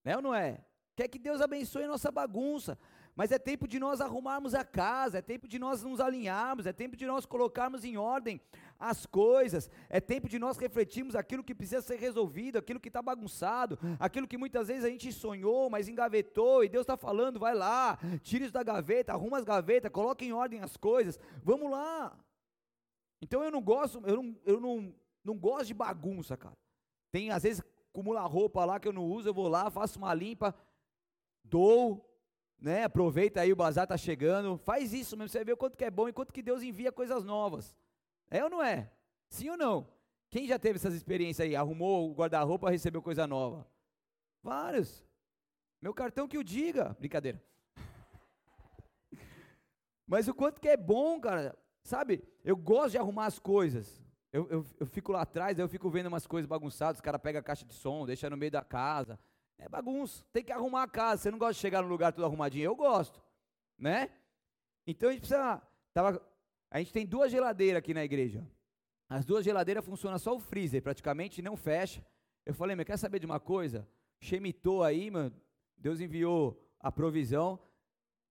Né 0.04 0.16
ou 0.16 0.22
não 0.22 0.34
é? 0.34 0.64
Quer 0.96 1.08
que 1.08 1.18
Deus 1.18 1.40
abençoe 1.40 1.84
a 1.84 1.88
nossa 1.88 2.10
bagunça. 2.10 2.78
Mas 3.20 3.30
é 3.32 3.38
tempo 3.38 3.68
de 3.68 3.78
nós 3.78 4.00
arrumarmos 4.00 4.54
a 4.54 4.64
casa, 4.64 5.18
é 5.18 5.20
tempo 5.20 5.46
de 5.46 5.58
nós 5.58 5.82
nos 5.82 6.00
alinharmos, 6.00 6.64
é 6.64 6.72
tempo 6.72 6.96
de 6.96 7.04
nós 7.04 7.26
colocarmos 7.26 7.84
em 7.84 7.98
ordem 7.98 8.40
as 8.78 9.04
coisas, 9.04 9.68
é 9.90 10.00
tempo 10.00 10.26
de 10.26 10.38
nós 10.38 10.56
refletirmos 10.56 11.14
aquilo 11.14 11.44
que 11.44 11.54
precisa 11.54 11.82
ser 11.82 11.96
resolvido, 11.96 12.56
aquilo 12.56 12.80
que 12.80 12.88
está 12.88 13.02
bagunçado, 13.02 13.78
aquilo 13.98 14.26
que 14.26 14.38
muitas 14.38 14.68
vezes 14.68 14.84
a 14.84 14.88
gente 14.88 15.12
sonhou, 15.12 15.68
mas 15.68 15.86
engavetou, 15.86 16.64
e 16.64 16.68
Deus 16.70 16.84
está 16.84 16.96
falando, 16.96 17.38
vai 17.38 17.54
lá, 17.54 17.98
tira 18.22 18.44
isso 18.44 18.54
da 18.54 18.62
gaveta, 18.62 19.12
arruma 19.12 19.36
as 19.36 19.44
gavetas, 19.44 19.92
coloca 19.92 20.24
em 20.24 20.32
ordem 20.32 20.62
as 20.62 20.78
coisas, 20.78 21.20
vamos 21.44 21.70
lá. 21.70 22.18
Então 23.20 23.44
eu 23.44 23.50
não 23.50 23.60
gosto, 23.60 24.00
eu 24.06 24.16
não, 24.16 24.36
eu 24.46 24.58
não, 24.58 24.94
não 25.22 25.36
gosto 25.36 25.66
de 25.66 25.74
bagunça, 25.74 26.38
cara. 26.38 26.56
Tem, 27.12 27.30
às 27.30 27.42
vezes, 27.42 27.62
acumula 27.90 28.22
roupa 28.22 28.64
lá 28.64 28.80
que 28.80 28.88
eu 28.88 28.94
não 28.94 29.04
uso, 29.04 29.28
eu 29.28 29.34
vou 29.34 29.46
lá, 29.46 29.70
faço 29.70 29.98
uma 29.98 30.14
limpa, 30.14 30.54
dou, 31.44 32.09
né? 32.60 32.84
Aproveita 32.84 33.40
aí 33.40 33.52
o 33.52 33.56
bazar 33.56 33.86
tá 33.86 33.96
chegando, 33.96 34.58
faz 34.58 34.92
isso 34.92 35.16
mesmo, 35.16 35.28
você 35.28 35.38
vai 35.38 35.46
ver 35.46 35.52
o 35.52 35.56
quanto 35.56 35.76
que 35.76 35.84
é 35.84 35.90
bom 35.90 36.08
e 36.08 36.12
quanto 36.12 36.32
que 36.32 36.42
Deus 36.42 36.62
envia 36.62 36.92
coisas 36.92 37.24
novas. 37.24 37.76
É 38.30 38.44
ou 38.44 38.50
não 38.50 38.62
é? 38.62 38.90
Sim 39.28 39.50
ou 39.50 39.56
não? 39.56 39.88
Quem 40.28 40.46
já 40.46 40.58
teve 40.58 40.76
essas 40.76 40.94
experiências 40.94 41.46
aí? 41.46 41.56
Arrumou 41.56 42.10
o 42.10 42.14
guarda-roupa, 42.14 42.70
recebeu 42.70 43.02
coisa 43.02 43.26
nova? 43.26 43.66
Vários. 44.42 45.04
Meu 45.80 45.92
cartão 45.92 46.28
que 46.28 46.38
o 46.38 46.44
diga. 46.44 46.96
Brincadeira. 46.98 47.42
Mas 50.06 50.28
o 50.28 50.34
quanto 50.34 50.60
que 50.60 50.68
é 50.68 50.76
bom, 50.76 51.20
cara. 51.20 51.56
Sabe? 51.82 52.22
Eu 52.44 52.56
gosto 52.56 52.92
de 52.92 52.98
arrumar 52.98 53.26
as 53.26 53.38
coisas. 53.38 54.00
Eu, 54.32 54.48
eu, 54.48 54.66
eu 54.78 54.86
fico 54.86 55.10
lá 55.10 55.22
atrás, 55.22 55.58
eu 55.58 55.68
fico 55.68 55.90
vendo 55.90 56.06
umas 56.06 56.26
coisas 56.26 56.46
bagunçadas. 56.46 56.98
Os 56.98 57.00
caras 57.00 57.20
pegam 57.20 57.40
a 57.40 57.42
caixa 57.42 57.64
de 57.64 57.74
som, 57.74 58.06
deixa 58.06 58.30
no 58.30 58.36
meio 58.36 58.52
da 58.52 58.62
casa. 58.62 59.18
É 59.60 59.68
bagunça. 59.68 60.24
Tem 60.32 60.42
que 60.42 60.52
arrumar 60.52 60.84
a 60.84 60.88
casa. 60.88 61.22
Você 61.22 61.30
não 61.30 61.38
gosta 61.38 61.54
de 61.54 61.60
chegar 61.60 61.82
no 61.82 61.88
lugar 61.88 62.12
tudo 62.12 62.24
arrumadinho? 62.24 62.64
Eu 62.64 62.74
gosto. 62.74 63.22
Né? 63.78 64.10
Então 64.86 65.08
a 65.08 65.12
gente 65.12 65.20
precisa. 65.20 65.62
Tava, 65.92 66.20
a 66.70 66.78
gente 66.78 66.92
tem 66.92 67.06
duas 67.06 67.30
geladeiras 67.30 67.78
aqui 67.78 67.92
na 67.92 68.04
igreja. 68.04 68.46
As 69.08 69.24
duas 69.24 69.44
geladeiras 69.44 69.84
funcionam 69.84 70.18
só 70.18 70.34
o 70.34 70.40
freezer, 70.40 70.82
praticamente 70.82 71.42
não 71.42 71.56
fecha. 71.56 72.04
Eu 72.46 72.54
falei, 72.54 72.76
mas 72.76 72.86
quer 72.86 72.96
saber 72.96 73.18
de 73.18 73.26
uma 73.26 73.40
coisa? 73.40 73.86
Chemitou 74.20 74.82
aí, 74.82 75.10
mano. 75.10 75.34
Deus 75.76 76.00
enviou 76.00 76.62
a 76.78 76.92
provisão. 76.92 77.58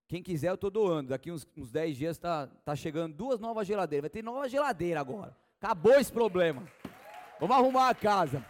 Quem 0.07 0.23
quiser, 0.23 0.49
eu 0.49 0.55
estou 0.55 0.71
doando. 0.71 1.09
Daqui 1.09 1.31
uns, 1.31 1.45
uns 1.55 1.71
10 1.71 1.97
dias 1.97 2.17
está 2.17 2.47
tá 2.47 2.75
chegando 2.75 3.13
duas 3.13 3.39
novas 3.39 3.67
geladeiras. 3.67 4.03
Vai 4.03 4.09
ter 4.09 4.23
nova 4.23 4.47
geladeira 4.47 4.99
agora. 4.99 5.35
Acabou 5.61 5.93
esse 5.93 6.11
problema. 6.11 6.65
Vamos 7.39 7.55
arrumar 7.55 7.89
a 7.89 7.95
casa. 7.95 8.43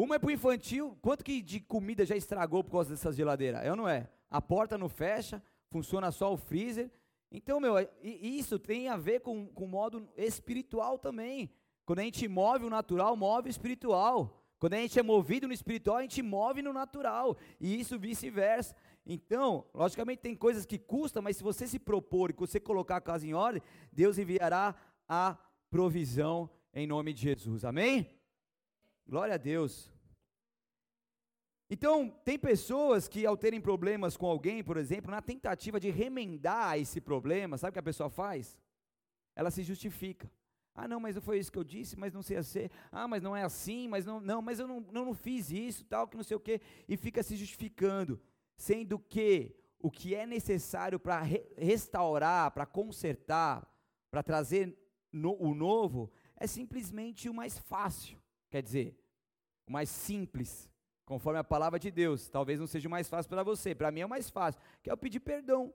Uma 0.00 0.14
é 0.14 0.18
para 0.18 0.28
o 0.28 0.32
infantil. 0.32 0.96
Quanto 1.02 1.22
que 1.22 1.42
de 1.42 1.60
comida 1.60 2.06
já 2.06 2.16
estragou 2.16 2.64
por 2.64 2.70
causa 2.70 2.88
dessas 2.88 3.14
geladeiras? 3.14 3.62
É 3.62 3.70
ou 3.70 3.76
não 3.76 3.86
é? 3.86 4.08
A 4.30 4.40
porta 4.40 4.78
não 4.78 4.88
fecha, 4.88 5.42
funciona 5.68 6.10
só 6.10 6.32
o 6.32 6.38
freezer. 6.38 6.90
Então, 7.30 7.60
meu, 7.60 7.74
isso 8.02 8.58
tem 8.58 8.88
a 8.88 8.96
ver 8.96 9.20
com 9.20 9.50
o 9.54 9.66
modo 9.66 10.08
espiritual 10.16 10.98
também. 10.98 11.50
Quando 11.84 11.98
a 11.98 12.02
gente 12.02 12.26
move 12.26 12.64
o 12.64 12.70
natural, 12.70 13.14
move 13.14 13.48
o 13.48 13.50
espiritual. 13.50 14.42
Quando 14.58 14.72
a 14.72 14.78
gente 14.78 14.98
é 14.98 15.02
movido 15.02 15.46
no 15.46 15.52
espiritual, 15.52 15.98
a 15.98 16.02
gente 16.02 16.22
move 16.22 16.62
no 16.62 16.72
natural. 16.72 17.36
E 17.60 17.78
isso 17.78 17.98
vice-versa. 17.98 18.74
Então, 19.04 19.66
logicamente 19.74 20.22
tem 20.22 20.34
coisas 20.34 20.64
que 20.64 20.78
custam, 20.78 21.22
mas 21.22 21.36
se 21.36 21.42
você 21.42 21.66
se 21.66 21.78
propor 21.78 22.30
e 22.30 22.34
você 22.34 22.58
colocar 22.58 22.96
a 22.96 23.00
casa 23.02 23.26
em 23.26 23.34
ordem, 23.34 23.60
Deus 23.92 24.16
enviará 24.16 24.74
a 25.06 25.36
provisão 25.70 26.48
em 26.72 26.86
nome 26.86 27.12
de 27.12 27.20
Jesus. 27.20 27.66
Amém? 27.66 28.19
Glória 29.10 29.34
a 29.34 29.38
Deus. 29.38 29.90
Então, 31.68 32.10
tem 32.24 32.38
pessoas 32.38 33.08
que, 33.08 33.26
ao 33.26 33.36
terem 33.36 33.60
problemas 33.60 34.16
com 34.16 34.24
alguém, 34.24 34.62
por 34.62 34.76
exemplo, 34.76 35.10
na 35.10 35.20
tentativa 35.20 35.80
de 35.80 35.90
remendar 35.90 36.78
esse 36.78 37.00
problema, 37.00 37.58
sabe 37.58 37.70
o 37.70 37.72
que 37.72 37.80
a 37.80 37.90
pessoa 37.90 38.08
faz? 38.08 38.56
Ela 39.34 39.50
se 39.50 39.64
justifica. 39.64 40.30
Ah, 40.72 40.86
não, 40.86 41.00
mas 41.00 41.16
não 41.16 41.22
foi 41.22 41.40
isso 41.40 41.50
que 41.50 41.58
eu 41.58 41.64
disse, 41.64 41.98
mas 41.98 42.12
não 42.12 42.22
sei 42.22 42.36
assim. 42.36 42.68
Ah, 42.92 43.08
mas 43.08 43.20
não 43.20 43.34
é 43.34 43.42
assim, 43.42 43.88
mas 43.88 44.06
não, 44.06 44.20
não 44.20 44.40
mas 44.40 44.60
eu 44.60 44.68
não, 44.68 44.78
não, 44.92 45.06
não 45.06 45.14
fiz 45.14 45.50
isso, 45.50 45.84
tal, 45.86 46.06
que 46.06 46.16
não 46.16 46.22
sei 46.22 46.36
o 46.36 46.40
quê, 46.40 46.60
e 46.88 46.96
fica 46.96 47.20
se 47.20 47.34
justificando, 47.34 48.20
sendo 48.56 48.96
que 48.96 49.56
o 49.80 49.90
que 49.90 50.14
é 50.14 50.24
necessário 50.24 51.00
para 51.00 51.20
re 51.20 51.44
restaurar, 51.58 52.52
para 52.52 52.64
consertar, 52.64 53.68
para 54.08 54.22
trazer 54.22 54.78
no, 55.10 55.36
o 55.42 55.52
novo, 55.52 56.12
é 56.36 56.46
simplesmente 56.46 57.28
o 57.28 57.34
mais 57.34 57.58
fácil, 57.58 58.20
quer 58.50 58.62
dizer, 58.62 58.98
o 59.66 59.72
mais 59.72 59.88
simples, 59.88 60.70
conforme 61.04 61.38
a 61.38 61.44
palavra 61.44 61.78
de 61.78 61.90
Deus. 61.90 62.28
Talvez 62.28 62.60
não 62.60 62.66
seja 62.66 62.88
o 62.88 62.90
mais 62.90 63.08
fácil 63.08 63.28
para 63.28 63.42
você, 63.42 63.74
para 63.74 63.90
mim 63.90 64.00
é 64.00 64.06
o 64.06 64.08
mais 64.08 64.28
fácil, 64.28 64.60
que 64.82 64.90
é 64.90 64.94
o 64.94 64.96
pedir 64.96 65.20
perdão. 65.20 65.72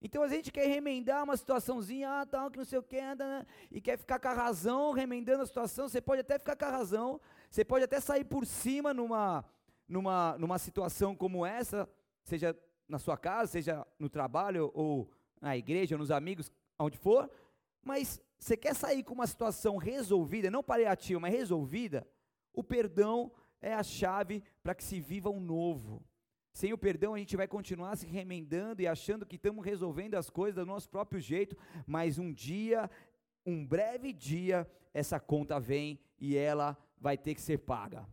Então 0.00 0.22
a 0.22 0.28
gente 0.28 0.52
quer 0.52 0.66
remendar 0.66 1.24
uma 1.24 1.36
situaçãozinha, 1.36 2.20
ah, 2.20 2.26
tal, 2.26 2.50
que 2.50 2.58
não 2.58 2.64
sei 2.64 2.78
o 2.78 2.82
que, 2.82 3.00
né? 3.00 3.44
e 3.70 3.80
quer 3.80 3.98
ficar 3.98 4.20
com 4.20 4.28
a 4.28 4.32
razão, 4.32 4.92
remendando 4.92 5.42
a 5.42 5.46
situação. 5.46 5.88
Você 5.88 6.00
pode 6.00 6.20
até 6.20 6.38
ficar 6.38 6.54
com 6.54 6.64
a 6.64 6.70
razão, 6.70 7.20
você 7.50 7.64
pode 7.64 7.84
até 7.84 8.00
sair 8.00 8.24
por 8.24 8.46
cima 8.46 8.94
numa, 8.94 9.44
numa, 9.88 10.38
numa 10.38 10.58
situação 10.58 11.16
como 11.16 11.44
essa, 11.44 11.88
seja 12.22 12.56
na 12.88 12.98
sua 12.98 13.16
casa, 13.16 13.52
seja 13.52 13.86
no 13.98 14.08
trabalho, 14.08 14.70
ou 14.72 15.10
na 15.40 15.56
igreja, 15.56 15.96
ou 15.96 15.98
nos 15.98 16.10
amigos, 16.10 16.50
onde 16.78 16.96
for, 16.96 17.28
mas 17.88 18.20
você 18.38 18.54
quer 18.54 18.74
sair 18.74 19.02
com 19.02 19.14
uma 19.14 19.26
situação 19.26 19.78
resolvida, 19.78 20.50
não 20.50 20.62
paliativa, 20.62 21.18
mas 21.18 21.34
resolvida, 21.34 22.06
o 22.52 22.62
perdão 22.62 23.32
é 23.62 23.72
a 23.72 23.82
chave 23.82 24.44
para 24.62 24.74
que 24.74 24.84
se 24.84 25.00
viva 25.00 25.30
um 25.30 25.40
novo. 25.40 26.04
Sem 26.52 26.70
o 26.74 26.78
perdão, 26.78 27.14
a 27.14 27.18
gente 27.18 27.34
vai 27.34 27.48
continuar 27.48 27.96
se 27.96 28.06
remendando 28.06 28.82
e 28.82 28.86
achando 28.86 29.24
que 29.24 29.36
estamos 29.36 29.64
resolvendo 29.64 30.16
as 30.16 30.28
coisas 30.28 30.56
do 30.56 30.66
nosso 30.66 30.90
próprio 30.90 31.18
jeito, 31.18 31.56
mas 31.86 32.18
um 32.18 32.30
dia, 32.30 32.90
um 33.46 33.66
breve 33.66 34.12
dia, 34.12 34.70
essa 34.92 35.18
conta 35.18 35.58
vem 35.58 35.98
e 36.18 36.36
ela 36.36 36.76
vai 36.98 37.16
ter 37.16 37.34
que 37.34 37.40
ser 37.40 37.56
paga. 37.56 38.06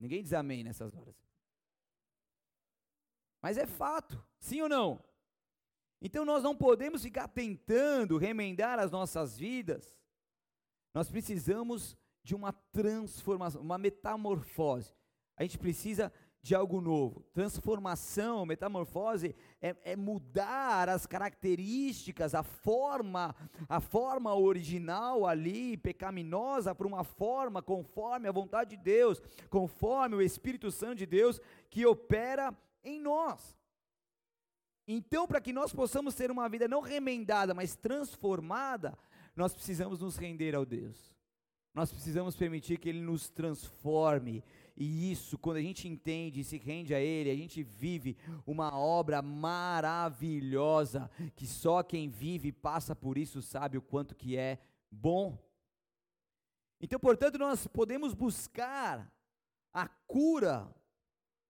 Ninguém 0.00 0.20
diz 0.20 0.32
amém 0.32 0.64
nessas 0.64 0.92
horas. 0.96 1.14
Mas 3.40 3.56
é 3.56 3.66
fato, 3.66 4.20
sim 4.40 4.60
ou 4.62 4.68
não? 4.68 5.00
Então 6.00 6.24
nós 6.24 6.42
não 6.42 6.54
podemos 6.54 7.02
ficar 7.02 7.28
tentando 7.28 8.18
remendar 8.18 8.78
as 8.78 8.90
nossas 8.90 9.36
vidas. 9.36 9.96
Nós 10.92 11.10
precisamos 11.10 11.96
de 12.22 12.34
uma 12.34 12.52
transformação, 12.52 13.60
uma 13.60 13.78
metamorfose. 13.78 14.94
A 15.36 15.42
gente 15.42 15.58
precisa 15.58 16.12
de 16.46 16.54
algo 16.54 16.80
novo. 16.80 17.24
Transformação, 17.32 18.46
metamorfose 18.46 19.34
é, 19.60 19.74
é, 19.82 19.96
mudar 19.96 20.88
as 20.88 21.04
características, 21.04 22.36
a 22.36 22.44
forma, 22.44 23.34
a 23.68 23.80
forma 23.80 24.32
original 24.32 25.26
ali, 25.26 25.76
pecaminosa, 25.76 26.72
para 26.72 26.86
uma 26.86 27.02
forma 27.02 27.60
conforme 27.60 28.28
a 28.28 28.32
vontade 28.32 28.76
de 28.76 28.76
Deus, 28.76 29.20
conforme 29.50 30.14
o 30.14 30.22
Espírito 30.22 30.70
Santo 30.70 30.96
de 30.98 31.06
Deus 31.06 31.40
que 31.68 31.84
opera 31.84 32.56
em 32.84 33.00
nós. 33.00 33.55
Então, 34.86 35.26
para 35.26 35.40
que 35.40 35.52
nós 35.52 35.72
possamos 35.72 36.14
ter 36.14 36.30
uma 36.30 36.48
vida 36.48 36.68
não 36.68 36.80
remendada, 36.80 37.52
mas 37.52 37.74
transformada, 37.74 38.96
nós 39.34 39.52
precisamos 39.52 40.00
nos 40.00 40.16
render 40.16 40.54
ao 40.54 40.64
Deus. 40.64 41.16
Nós 41.74 41.90
precisamos 41.90 42.36
permitir 42.36 42.78
que 42.78 42.88
Ele 42.88 43.00
nos 43.00 43.28
transforme. 43.28 44.42
E 44.76 45.10
isso, 45.10 45.36
quando 45.36 45.58
a 45.58 45.62
gente 45.62 45.88
entende 45.88 46.40
e 46.40 46.44
se 46.44 46.56
rende 46.56 46.94
a 46.94 47.00
Ele, 47.00 47.30
a 47.30 47.36
gente 47.36 47.62
vive 47.62 48.16
uma 48.46 48.78
obra 48.78 49.20
maravilhosa, 49.20 51.10
que 51.34 51.46
só 51.46 51.82
quem 51.82 52.08
vive 52.08 52.48
e 52.48 52.52
passa 52.52 52.94
por 52.94 53.18
isso 53.18 53.42
sabe 53.42 53.76
o 53.76 53.82
quanto 53.82 54.14
que 54.14 54.36
é 54.36 54.58
bom. 54.90 55.38
Então, 56.80 57.00
portanto, 57.00 57.38
nós 57.38 57.66
podemos 57.66 58.14
buscar 58.14 59.12
a 59.72 59.86
cura 59.86 60.74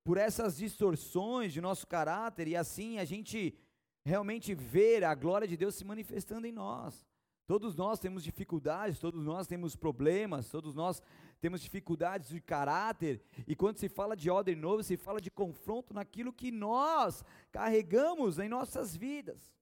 por 0.07 0.19
essas 0.19 0.57
distorções 0.57 1.53
de 1.53 1.61
nosso 1.61 1.85
caráter 1.85 2.47
e 2.47 2.55
assim 2.55 2.97
a 3.01 3.05
gente 3.05 3.59
realmente 4.05 4.55
ver 4.55 5.03
a 5.03 5.12
glória 5.16 5.49
de 5.49 5.57
Deus 5.57 5.75
se 5.75 5.85
manifestando 5.85 6.47
em 6.47 6.53
nós. 6.53 7.05
Todos 7.45 7.75
nós 7.75 7.99
temos 7.99 8.23
dificuldades, 8.23 9.01
todos 9.01 9.25
nós 9.25 9.49
temos 9.49 9.75
problemas, 9.75 10.49
todos 10.49 10.77
nós 10.77 11.03
temos 11.40 11.61
dificuldades 11.61 12.29
de 12.29 12.40
caráter, 12.40 13.21
e 13.49 13.57
quando 13.57 13.79
se 13.79 13.88
fala 13.88 14.16
de 14.16 14.31
ordem 14.31 14.55
novo, 14.55 14.81
se 14.85 14.97
fala 14.97 15.21
de 15.21 15.29
confronto 15.29 15.92
naquilo 15.92 16.33
que 16.33 16.53
nós 16.53 17.25
carregamos 17.51 18.38
em 18.38 18.49
nossas 18.49 18.97
vidas. 18.97 19.53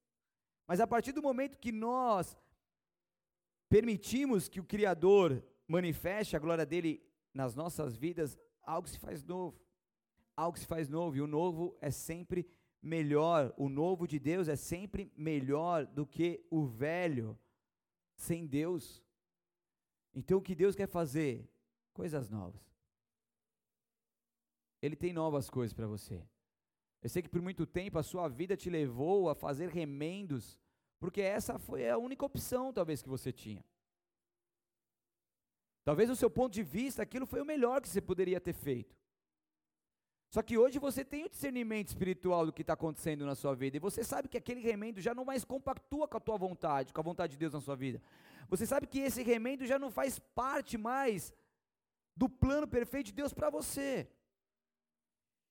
Mas 0.66 0.78
a 0.78 0.86
partir 0.86 1.12
do 1.12 1.22
momento 1.22 1.58
que 1.58 1.72
nós 1.72 2.36
permitimos 3.70 4.46
que 4.46 4.60
o 4.60 4.64
Criador 4.64 5.42
manifeste 5.66 6.36
a 6.36 6.38
glória 6.38 6.66
dele 6.66 7.02
nas 7.32 7.54
nossas 7.54 7.96
vidas, 7.96 8.38
algo 8.62 8.86
se 8.86 8.98
faz 8.98 9.24
novo. 9.24 9.63
Algo 10.36 10.58
se 10.58 10.66
faz 10.66 10.88
novo, 10.88 11.16
e 11.16 11.20
o 11.20 11.26
novo 11.26 11.76
é 11.80 11.90
sempre 11.90 12.46
melhor. 12.82 13.54
O 13.56 13.68
novo 13.68 14.06
de 14.06 14.18
Deus 14.18 14.48
é 14.48 14.56
sempre 14.56 15.12
melhor 15.16 15.86
do 15.86 16.06
que 16.06 16.44
o 16.50 16.64
velho 16.66 17.38
sem 18.16 18.46
Deus. 18.46 19.02
Então 20.14 20.38
o 20.38 20.42
que 20.42 20.54
Deus 20.54 20.74
quer 20.74 20.88
fazer? 20.88 21.48
Coisas 21.92 22.28
novas. 22.28 22.62
Ele 24.82 24.96
tem 24.96 25.12
novas 25.12 25.48
coisas 25.48 25.72
para 25.72 25.86
você. 25.86 26.22
Eu 27.02 27.08
sei 27.08 27.22
que 27.22 27.28
por 27.28 27.40
muito 27.40 27.66
tempo 27.66 27.98
a 27.98 28.02
sua 28.02 28.28
vida 28.28 28.56
te 28.56 28.68
levou 28.68 29.28
a 29.28 29.34
fazer 29.34 29.68
remendos, 29.68 30.58
porque 30.98 31.20
essa 31.20 31.58
foi 31.58 31.88
a 31.88 31.98
única 31.98 32.24
opção, 32.24 32.72
talvez, 32.72 33.02
que 33.02 33.08
você 33.08 33.32
tinha. 33.32 33.64
Talvez 35.84 36.08
do 36.08 36.16
seu 36.16 36.30
ponto 36.30 36.52
de 36.52 36.62
vista, 36.62 37.02
aquilo 37.02 37.26
foi 37.26 37.40
o 37.40 37.44
melhor 37.44 37.80
que 37.80 37.88
você 37.88 38.00
poderia 38.00 38.40
ter 38.40 38.54
feito. 38.54 38.96
Só 40.34 40.42
que 40.42 40.58
hoje 40.58 40.80
você 40.80 41.04
tem 41.04 41.24
o 41.24 41.28
discernimento 41.28 41.86
espiritual 41.86 42.44
do 42.44 42.52
que 42.52 42.62
está 42.62 42.72
acontecendo 42.72 43.24
na 43.24 43.36
sua 43.36 43.54
vida, 43.54 43.76
e 43.76 43.78
você 43.78 44.02
sabe 44.02 44.28
que 44.28 44.36
aquele 44.36 44.60
remendo 44.60 45.00
já 45.00 45.14
não 45.14 45.24
mais 45.24 45.44
compactua 45.44 46.08
com 46.08 46.16
a 46.16 46.20
tua 46.20 46.36
vontade, 46.36 46.92
com 46.92 47.00
a 47.00 47.04
vontade 47.04 47.34
de 47.34 47.38
Deus 47.38 47.52
na 47.52 47.60
sua 47.60 47.76
vida. 47.76 48.02
Você 48.48 48.66
sabe 48.66 48.88
que 48.88 48.98
esse 48.98 49.22
remendo 49.22 49.64
já 49.64 49.78
não 49.78 49.92
faz 49.92 50.18
parte 50.18 50.76
mais 50.76 51.32
do 52.16 52.28
plano 52.28 52.66
perfeito 52.66 53.06
de 53.06 53.12
Deus 53.12 53.32
para 53.32 53.48
você. 53.48 54.08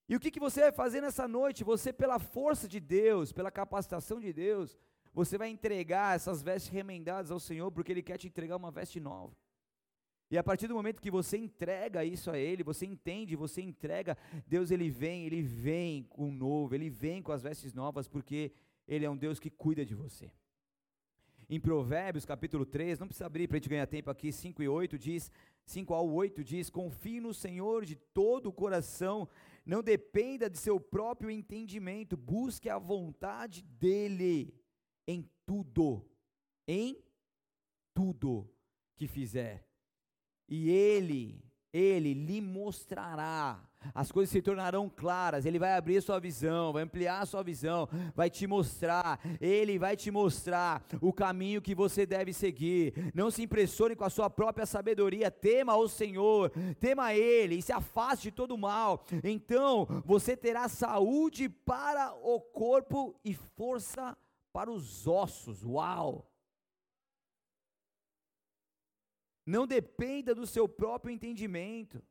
E 0.10 0.18
o 0.18 0.20
que, 0.20 0.30
que 0.30 0.46
você 0.48 0.60
vai 0.64 0.74
fazer 0.74 1.00
nessa 1.00 1.30
noite? 1.30 1.64
Você, 1.64 1.94
pela 1.94 2.20
força 2.20 2.68
de 2.68 2.82
Deus, 2.82 3.32
pela 3.32 3.50
capacitação 3.50 4.20
de 4.20 4.34
Deus, 4.34 4.78
você 5.14 5.38
vai 5.38 5.48
entregar 5.48 6.18
essas 6.18 6.44
vestes 6.44 6.70
remendadas 6.70 7.32
ao 7.32 7.40
Senhor, 7.40 7.72
porque 7.72 7.94
Ele 7.94 8.04
quer 8.04 8.18
te 8.18 8.28
entregar 8.28 8.58
uma 8.58 8.70
veste 8.70 9.00
nova. 9.00 9.34
E 10.34 10.38
a 10.40 10.44
partir 10.44 10.68
do 10.68 10.74
momento 10.74 11.00
que 11.00 11.12
você 11.12 11.38
entrega 11.38 12.04
isso 12.04 12.32
a 12.32 12.40
Ele, 12.40 12.64
você 12.64 12.88
entende, 12.88 13.36
você 13.36 13.62
entrega, 13.62 14.18
Deus 14.48 14.72
ele 14.72 14.90
vem, 14.90 15.28
Ele 15.28 15.44
vem 15.44 16.06
com 16.06 16.30
o 16.30 16.32
novo, 16.32 16.74
Ele 16.74 16.90
vem 16.90 17.22
com 17.22 17.32
as 17.32 17.44
vestes 17.44 17.72
novas, 17.72 18.08
porque 18.08 18.52
Ele 18.88 19.06
é 19.06 19.10
um 19.12 19.16
Deus 19.16 19.40
que 19.40 19.52
cuida 19.52 19.86
de 19.86 19.94
você. 19.94 20.32
Em 21.48 21.60
Provérbios 21.60 22.26
capítulo 22.26 22.66
3, 22.66 22.98
não 22.98 23.06
precisa 23.06 23.28
abrir 23.28 23.48
para 23.48 23.58
a 23.58 23.60
gente 23.60 23.70
ganhar 23.70 23.86
tempo 23.86 24.10
aqui, 24.10 24.32
5 24.32 24.64
e 24.64 24.68
8 24.68 24.98
diz, 24.98 25.32
5 25.68 25.94
ao 25.94 26.10
8 26.10 26.44
diz, 26.44 26.68
confie 26.68 27.20
no 27.20 27.32
Senhor 27.32 27.86
de 27.86 27.96
todo 27.96 28.48
o 28.48 28.52
coração, 28.52 29.30
não 29.64 29.84
dependa 29.84 30.50
de 30.50 30.58
seu 30.58 30.80
próprio 30.80 31.30
entendimento, 31.30 32.18
busque 32.18 32.70
a 32.70 32.80
vontade 32.80 33.62
dEle 33.62 34.52
em 35.06 35.30
tudo, 35.46 36.04
em 36.68 36.98
tudo 37.94 38.50
que 38.96 39.08
fizer 39.08 39.72
e 40.48 40.70
ele, 40.70 41.44
ele 41.72 42.14
lhe 42.14 42.42
mostrará. 42.42 43.68
As 43.94 44.12
coisas 44.12 44.32
se 44.32 44.42
tornarão 44.42 44.90
claras, 44.90 45.46
ele 45.46 45.60
vai 45.60 45.74
abrir 45.74 46.02
sua 46.02 46.20
visão, 46.20 46.72
vai 46.72 46.84
ampliar 46.84 47.26
sua 47.26 47.44
visão, 47.44 47.90
vai 48.16 48.30
te 48.30 48.48
mostrar, 48.48 49.20
ele 49.42 49.78
vai 49.78 49.96
te 49.96 50.10
mostrar 50.10 50.86
o 51.02 51.12
caminho 51.12 51.62
que 51.62 51.76
você 51.76 52.06
deve 52.06 52.32
seguir. 52.32 53.12
Não 53.14 53.30
se 53.30 53.44
impressione 53.44 53.96
com 53.96 54.06
a 54.06 54.10
sua 54.10 54.30
própria 54.30 54.66
sabedoria, 54.66 55.30
tema 55.30 55.76
o 55.76 55.88
Senhor, 55.88 56.52
tema 56.80 57.14
ele 57.14 57.56
e 57.56 57.62
se 57.62 57.74
afaste 57.74 58.30
de 58.30 58.32
todo 58.32 58.58
mal. 58.58 59.04
Então 59.24 59.86
você 60.06 60.38
terá 60.38 60.70
saúde 60.70 61.50
para 61.50 62.14
o 62.22 62.40
corpo 62.40 63.20
e 63.26 63.34
força 63.34 64.16
para 64.54 64.72
os 64.72 65.08
ossos. 65.08 65.64
Uau! 65.64 66.33
Não 69.46 69.68
dependa 69.68 70.34
do 70.34 70.48
seu 70.48 70.68
próprio 70.68 71.14
entendimento. 71.14 72.02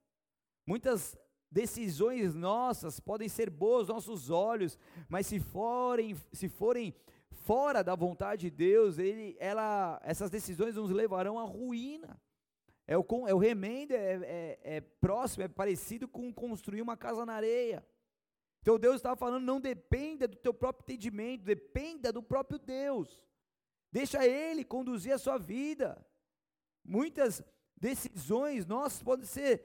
Muitas 0.66 1.16
decisões 1.51 2.35
nossas 2.35 2.99
podem 3.01 3.29
ser 3.29 3.51
boas 3.51 3.90
aos 3.90 4.07
nossos 4.07 4.31
olhos, 4.31 4.79
mas 5.09 5.27
se 5.27 5.38
forem, 5.38 6.16
se 6.33 6.49
forem 6.49 6.95
fora 7.31 7.83
da 7.83 7.95
vontade 7.95 8.42
de 8.42 8.51
Deus, 8.51 8.99
ele, 8.99 9.37
ela, 9.38 10.01
essas 10.03 10.31
decisões 10.31 10.77
nos 10.77 10.90
levarão 10.90 11.38
à 11.38 11.42
ruína. 11.42 12.21
É 12.87 12.97
o, 12.97 13.05
é 13.27 13.35
o 13.35 13.38
remendo, 13.38 13.95
é, 13.95 14.14
é, 14.23 14.59
é 14.77 14.81
próximo, 14.81 15.45
é 15.45 15.49
parecido 15.49 16.09
com 16.09 16.33
construir 16.33 16.83
uma 16.83 16.97
casa 16.97 17.25
na 17.25 17.35
areia. 17.35 17.85
Então 18.61 18.79
Deus 18.79 18.97
estava 18.97 19.16
falando, 19.16 19.45
não 19.45 19.61
dependa 19.61 20.29
do 20.29 20.37
teu 20.37 20.55
próprio 20.55 20.85
entendimento, 20.85 21.45
dependa 21.45 22.12
do 22.12 22.23
próprio 22.23 22.59
Deus. 22.59 23.23
Deixa 23.90 24.27
Ele 24.27 24.64
conduzir 24.64 25.12
a 25.12 25.18
sua 25.18 25.37
vida. 25.37 26.05
Muitas 26.85 27.42
decisões 27.77 28.66
nossas 28.66 29.03
podem 29.03 29.27
ser 29.27 29.62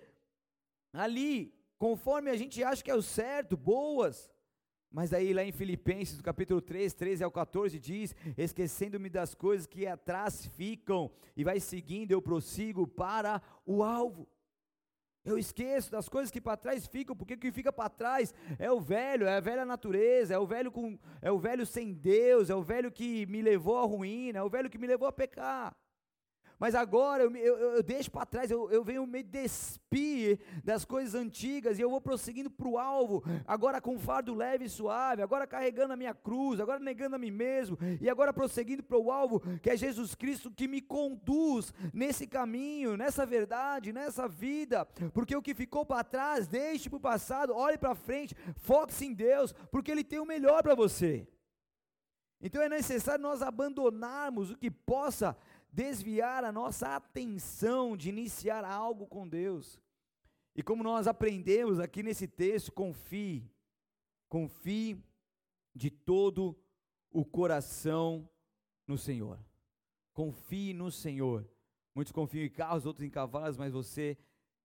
ali, 0.94 1.54
conforme 1.78 2.30
a 2.30 2.36
gente 2.36 2.64
acha 2.64 2.84
que 2.84 2.92
é 2.92 2.96
o 2.96 3.02
certo, 3.02 3.56
boas. 3.56 4.32
Mas 4.90 5.14
aí 5.14 5.34
lá 5.34 5.44
em 5.44 5.52
Filipenses, 5.52 6.22
capítulo 6.22 6.62
3, 6.62 6.94
13 6.94 7.24
ao 7.24 7.32
14, 7.32 7.80
diz: 7.80 8.16
Esquecendo-me 8.38 9.10
das 9.10 9.36
coisas 9.36 9.68
que 9.68 9.86
atrás 9.86 10.46
ficam, 10.48 11.12
e 11.36 11.44
vai 11.44 11.60
seguindo, 11.60 12.12
eu 12.12 12.22
prossigo 12.22 12.88
para 12.88 13.42
o 13.66 13.84
alvo. 13.84 14.28
Eu 15.28 15.38
esqueço 15.38 15.92
das 15.92 16.08
coisas 16.08 16.32
que 16.32 16.40
para 16.40 16.56
trás 16.56 16.88
ficam, 16.88 17.14
porque 17.14 17.34
o 17.34 17.38
que 17.38 17.52
fica 17.52 17.72
para 17.72 17.90
trás 17.90 18.34
é 18.58 18.72
o 18.72 18.80
velho, 18.80 19.28
é 19.28 19.36
a 19.36 19.42
velha 19.42 19.66
natureza, 19.66 20.34
é 20.34 20.40
o 20.40 20.48
velho 20.48 20.72
com, 20.72 20.98
é 21.22 21.30
o 21.30 21.38
velho 21.38 21.66
sem 21.66 21.94
Deus, 21.94 22.50
é 22.50 22.56
o 22.56 22.64
velho 22.64 22.90
que 22.90 23.26
me 23.26 23.42
levou 23.42 23.78
à 23.78 23.84
ruína, 23.84 24.40
é 24.40 24.44
o 24.44 24.50
velho 24.50 24.70
que 24.70 24.78
me 24.78 24.88
levou 24.88 25.06
a 25.06 25.12
pecar. 25.12 25.76
Mas 26.60 26.74
agora 26.74 27.24
eu, 27.24 27.36
eu, 27.36 27.58
eu 27.76 27.84
deixo 27.84 28.10
para 28.10 28.26
trás, 28.26 28.50
eu, 28.50 28.72
eu 28.72 28.84
venho 28.84 29.06
me 29.06 29.22
despir 29.22 30.40
das 30.64 30.84
coisas 30.84 31.14
antigas 31.14 31.78
e 31.78 31.82
eu 31.82 31.90
vou 31.90 32.02
prosseguindo 32.02 32.50
para 32.50 32.68
o 32.68 32.80
alvo, 32.80 33.24
agora 33.46 33.80
com 33.80 34.00
fardo 34.00 34.34
leve 34.34 34.66
e 34.66 34.70
suave, 34.70 35.22
agora 35.22 35.46
carregando 35.46 35.94
a 35.94 35.98
minha 35.98 36.16
cruz, 36.16 36.60
agora 36.60 36.80
negando 36.80 37.16
a 37.16 37.20
mim 37.20 37.30
mesmo, 37.30 37.78
e 38.02 38.10
agora 38.10 38.34
prosseguindo 38.34 38.82
para 38.82 38.98
o 38.98 39.12
alvo, 39.12 39.40
que 39.62 39.70
é 39.70 39.78
Jesus 39.78 40.16
Cristo 40.16 40.50
que 40.50 40.68
me 40.68 40.82
conduz 40.82 41.72
nesse 41.94 42.26
caminho, 42.26 42.98
nessa 42.98 43.26
verdade, 43.26 43.94
nessa 43.94 44.28
vida, 44.28 44.86
porque 45.14 45.36
o 45.36 45.42
que 45.42 45.54
ficou 45.54 45.86
para 45.86 46.04
trás, 46.04 46.48
deixe 46.48 46.90
para 46.90 46.98
o 46.98 47.02
passado, 47.02 47.54
olhe 47.54 47.78
para 47.78 47.94
frente, 47.94 48.36
foque-se 48.56 49.06
em 49.06 49.14
Deus, 49.14 49.54
porque 49.72 49.92
Ele 49.92 50.04
tem 50.04 50.20
o 50.20 50.26
melhor 50.26 50.64
para 50.64 50.74
você. 50.74 51.28
Então 52.40 52.62
é 52.62 52.70
necessário 52.70 53.22
nós 53.22 53.42
abandonarmos 53.42 54.52
o 54.52 54.58
que 54.58 54.70
possa 54.70 55.36
desviar 55.78 56.44
a 56.44 56.52
nossa 56.52 56.96
atenção 56.96 57.96
de 57.96 58.10
iniciar 58.10 58.66
algo 58.66 59.06
com 59.06 59.30
Deus. 59.30 59.80
E 60.56 60.64
como 60.64 60.82
nós 60.82 61.06
aprendemos 61.06 61.80
aqui 61.80 62.02
nesse 62.02 62.28
texto, 62.28 62.72
confie, 62.72 63.48
confie 64.28 64.98
de 65.76 65.92
todo 65.92 66.58
o 67.12 67.24
coração 67.24 68.28
no 68.88 68.98
Senhor. 68.98 69.38
Confie 70.14 70.74
no 70.74 70.90
Senhor. 70.90 71.48
Muitos 71.94 72.12
confiam 72.12 72.44
em 72.44 72.50
carros, 72.50 72.88
outros 72.88 73.06
em 73.06 73.10
cavalos, 73.12 73.56
mas 73.56 73.72
você 73.72 74.18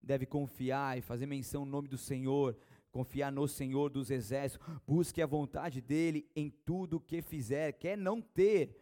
deve 0.03 0.25
confiar 0.25 0.97
e 0.97 1.03
fazer 1.03 1.27
menção 1.27 1.67
no 1.67 1.73
nome 1.73 1.89
do 1.89 1.99
Senhor, 1.99 2.57
confiar 2.91 3.31
no 3.31 3.47
Senhor 3.47 3.91
dos 3.91 4.11
exércitos, 4.11 4.67
busque 4.87 5.21
a 5.21 5.27
vontade 5.27 5.83
dele 5.83 6.27
em 6.35 6.49
tudo 6.49 6.97
o 6.97 7.01
que 7.01 7.21
fizer, 7.21 7.73
quer 7.73 7.99
não 7.99 8.23
ter 8.23 8.82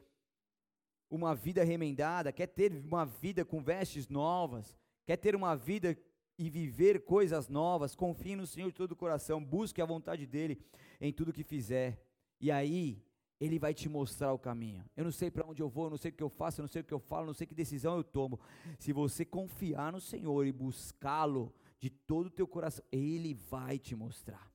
uma 1.10 1.34
vida 1.34 1.64
remendada, 1.64 2.32
quer 2.32 2.46
ter 2.46 2.72
uma 2.72 3.04
vida 3.04 3.44
com 3.44 3.62
vestes 3.62 4.08
novas, 4.08 4.76
quer 5.04 5.16
ter 5.16 5.34
uma 5.34 5.56
vida 5.56 5.98
e 6.38 6.48
viver 6.48 7.04
coisas 7.04 7.48
novas, 7.48 7.94
confie 7.94 8.36
no 8.36 8.46
Senhor 8.46 8.68
de 8.68 8.76
todo 8.76 8.92
o 8.92 8.96
coração, 8.96 9.44
busque 9.44 9.82
a 9.82 9.84
vontade 9.84 10.26
dEle 10.26 10.58
em 11.00 11.12
tudo 11.12 11.32
que 11.32 11.42
fizer, 11.42 12.00
e 12.40 12.50
aí 12.50 13.04
Ele 13.38 13.58
vai 13.58 13.74
te 13.74 13.88
mostrar 13.88 14.32
o 14.32 14.38
caminho. 14.38 14.84
Eu 14.96 15.04
não 15.04 15.12
sei 15.12 15.30
para 15.30 15.46
onde 15.46 15.60
eu 15.60 15.68
vou, 15.68 15.84
eu 15.84 15.90
não 15.90 15.98
sei 15.98 16.10
o 16.10 16.14
que 16.14 16.22
eu 16.22 16.30
faço, 16.30 16.60
eu 16.60 16.62
não 16.62 16.68
sei 16.68 16.80
o 16.80 16.84
que 16.84 16.94
eu 16.94 17.00
falo, 17.00 17.24
eu 17.24 17.26
não 17.26 17.34
sei 17.34 17.46
que 17.46 17.54
decisão 17.54 17.96
eu 17.96 18.04
tomo. 18.04 18.40
Se 18.78 18.92
você 18.92 19.24
confiar 19.24 19.92
no 19.92 20.00
Senhor 20.00 20.46
e 20.46 20.52
buscá-lo 20.52 21.52
de 21.78 21.90
todo 21.90 22.26
o 22.26 22.30
teu 22.30 22.46
coração, 22.46 22.84
Ele 22.90 23.34
vai 23.34 23.78
te 23.78 23.94
mostrar. 23.94 24.50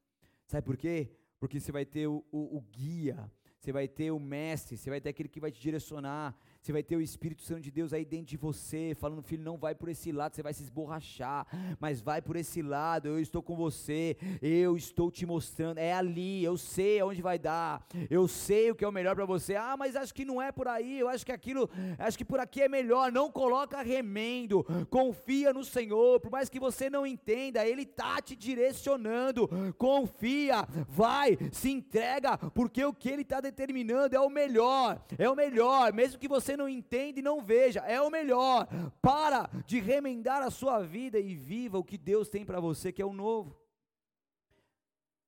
Sabe 0.47 0.65
por 0.65 0.77
quê? 0.77 1.11
Porque 1.39 1.59
você 1.59 1.71
vai 1.71 1.85
ter 1.85 2.07
o, 2.07 2.23
o, 2.31 2.57
o 2.57 2.61
guia, 2.61 3.31
você 3.65 3.71
vai 3.71 3.87
ter 3.87 4.11
o 4.11 4.19
mestre, 4.19 4.77
você 4.77 4.91
vai 4.91 5.01
ter 5.01 5.09
aquele 5.09 5.27
que 5.27 5.39
vai 5.39 5.51
te 5.51 5.59
direcionar, 5.59 6.37
Você 6.65 6.73
vai 6.73 6.81
ter 6.81 6.95
o 6.95 7.01
Espírito 7.01 7.43
Santo 7.43 7.61
de 7.61 7.69
Deus 7.69 7.93
aí 7.93 8.03
dentro 8.03 8.25
de 8.25 8.37
você, 8.37 8.95
falando, 8.99 9.21
filho, 9.21 9.43
não 9.43 9.55
vai 9.55 9.75
por 9.75 9.87
esse 9.87 10.11
lado, 10.11 10.33
você 10.33 10.41
vai 10.41 10.51
se 10.51 10.63
esborrachar, 10.63 11.45
mas 11.79 12.01
vai 12.01 12.23
por 12.23 12.35
esse 12.35 12.59
lado, 12.63 13.07
eu 13.07 13.19
estou 13.19 13.43
com 13.43 13.55
você, 13.55 14.17
eu 14.41 14.75
estou 14.75 15.11
te 15.11 15.27
mostrando, 15.27 15.77
é 15.77 15.93
ali, 15.93 16.43
eu 16.43 16.57
sei 16.57 16.99
aonde 16.99 17.21
vai 17.21 17.37
dar, 17.37 17.85
eu 18.09 18.27
sei 18.27 18.71
o 18.71 18.75
que 18.75 18.83
é 18.83 18.87
o 18.87 18.91
melhor 18.91 19.13
para 19.13 19.27
você. 19.27 19.55
Ah, 19.55 19.75
mas 19.77 19.95
acho 19.95 20.11
que 20.11 20.25
não 20.25 20.41
é 20.41 20.51
por 20.51 20.67
aí, 20.67 20.97
eu 20.97 21.07
acho 21.07 21.23
que 21.23 21.31
aquilo, 21.31 21.69
acho 21.99 22.17
que 22.17 22.25
por 22.25 22.39
aqui 22.39 22.63
é 22.63 22.67
melhor. 22.67 23.11
Não 23.11 23.31
coloca 23.31 23.83
remendo, 23.83 24.65
confia 24.89 25.53
no 25.53 25.63
Senhor, 25.63 26.19
por 26.19 26.31
mais 26.31 26.49
que 26.49 26.59
você 26.59 26.89
não 26.89 27.05
entenda, 27.05 27.63
Ele 27.63 27.83
está 27.83 28.19
te 28.23 28.35
direcionando. 28.35 29.47
Confia, 29.77 30.67
vai, 30.89 31.37
se 31.51 31.69
entrega, 31.69 32.39
porque 32.39 32.83
o 32.83 32.91
que 32.91 33.09
Ele 33.09 33.21
está 33.21 33.39
determinando 33.39 34.15
é 34.15 34.19
o 34.19 34.31
melhor, 34.31 34.99
é 35.15 35.29
o 35.29 35.35
melhor, 35.35 35.93
mesmo 35.93 36.17
que 36.17 36.27
você 36.27 36.54
não 36.57 36.69
entenda 36.69 37.19
e 37.19 37.23
não 37.23 37.41
veja, 37.41 37.79
é 37.81 38.01
o 38.01 38.09
melhor. 38.09 38.67
Para 39.01 39.49
de 39.65 39.79
remendar 39.79 40.41
a 40.41 40.51
sua 40.51 40.81
vida 40.81 41.19
e 41.19 41.35
viva 41.35 41.77
o 41.77 41.83
que 41.83 41.97
Deus 41.97 42.29
tem 42.29 42.45
para 42.45 42.59
você, 42.59 42.91
que 42.91 43.01
é 43.01 43.05
o 43.05 43.13
novo. 43.13 43.59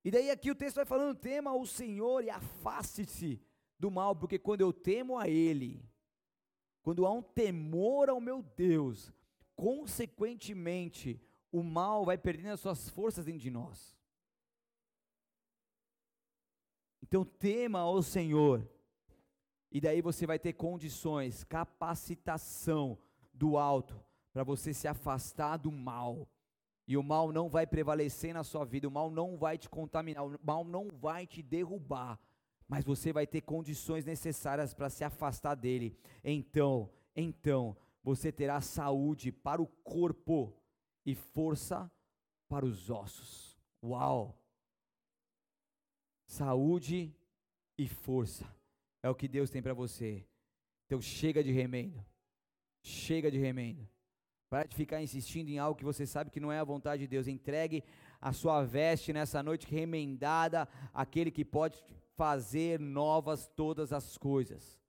E 0.04 0.12
daí 0.12 0.30
aqui 0.30 0.50
o 0.50 0.56
texto 0.56 0.78
vai 0.78 0.86
falando: 0.86 1.18
tema 1.18 1.54
o 1.54 1.66
Senhor 1.66 2.24
e 2.24 2.30
afaste-se 2.30 3.42
do 3.78 3.92
mal, 3.92 4.16
porque 4.16 4.40
quando 4.40 4.62
eu 4.62 4.72
temo 4.72 5.18
a 5.18 5.28
Ele, 5.28 5.84
quando 6.82 7.06
há 7.06 7.12
um 7.12 7.22
temor 7.22 8.10
ao 8.10 8.22
meu 8.22 8.42
Deus, 8.42 9.12
consequentemente, 9.56 11.22
o 11.52 11.62
mal 11.62 12.06
vai 12.06 12.18
perdendo 12.18 12.54
as 12.54 12.60
suas 12.60 12.90
forças 12.90 13.26
dentro 13.26 13.42
de 13.42 13.52
nós. 13.52 13.98
Então 17.02 17.24
tema 17.24 17.80
ao 17.80 18.02
Senhor 18.02 18.68
e 19.72 19.82
daí 19.82 20.02
você 20.02 20.26
vai 20.26 20.40
ter 20.40 20.54
condições, 20.54 21.44
capacitação 21.44 22.98
do 23.34 23.58
alto 23.58 24.04
para 24.32 24.44
você 24.44 24.74
se 24.74 24.88
afastar 24.88 25.58
do 25.58 25.72
mal. 25.72 26.28
E 26.88 26.96
o 26.96 27.04
mal 27.04 27.32
não 27.34 27.50
vai 27.50 27.68
prevalecer 27.68 28.34
na 28.34 28.44
sua 28.44 28.64
vida, 28.64 28.88
o 28.88 28.92
mal 28.92 29.12
não 29.12 29.38
vai 29.38 29.58
te 29.58 29.70
contaminar, 29.70 30.26
o 30.26 30.40
mal 30.42 30.64
não 30.64 30.88
vai 30.90 31.28
te 31.28 31.44
derrubar, 31.44 32.18
mas 32.66 32.86
você 32.86 33.12
vai 33.12 33.28
ter 33.28 33.42
condições 33.42 34.06
necessárias 34.06 34.74
para 34.74 34.90
se 34.90 35.04
afastar 35.04 35.56
dele. 35.56 35.98
Então, 36.24 36.90
então, 37.14 37.76
você 38.02 38.32
terá 38.32 38.62
saúde 38.62 39.34
para 39.34 39.62
o 39.62 39.68
corpo 39.68 40.54
e 41.06 41.14
força 41.14 41.92
para 42.48 42.66
os 42.66 42.90
ossos. 42.90 43.60
Uau! 43.84 44.42
Saúde 46.26 47.14
e 47.78 47.88
força 47.88 48.57
é 49.08 49.10
o 49.10 49.16
que 49.16 49.28
Deus 49.28 49.50
tem 49.50 49.62
para 49.62 49.74
você. 49.74 50.26
Então 50.86 51.02
chega 51.02 51.44
de 51.44 51.52
remendo. 51.52 52.04
Chega 52.82 53.32
de 53.32 53.38
remendo. 53.38 53.88
Para 54.50 54.68
de 54.68 54.76
ficar 54.76 55.02
insistindo 55.02 55.50
em 55.50 55.60
algo 55.60 55.78
que 55.78 55.84
você 55.84 56.06
sabe 56.06 56.32
que 56.32 56.40
não 56.40 56.52
é 56.52 56.60
a 56.60 56.64
vontade 56.64 57.02
de 57.02 57.08
Deus. 57.08 57.28
Entregue 57.28 57.84
a 58.22 58.32
sua 58.32 58.64
veste 58.64 59.12
nessa 59.12 59.44
noite 59.44 59.68
remendada 59.68 60.68
àquele 60.94 61.32
que 61.32 61.44
pode 61.44 61.84
fazer 62.16 62.80
novas 62.80 63.48
todas 63.48 63.92
as 63.92 64.18
coisas. 64.18 64.80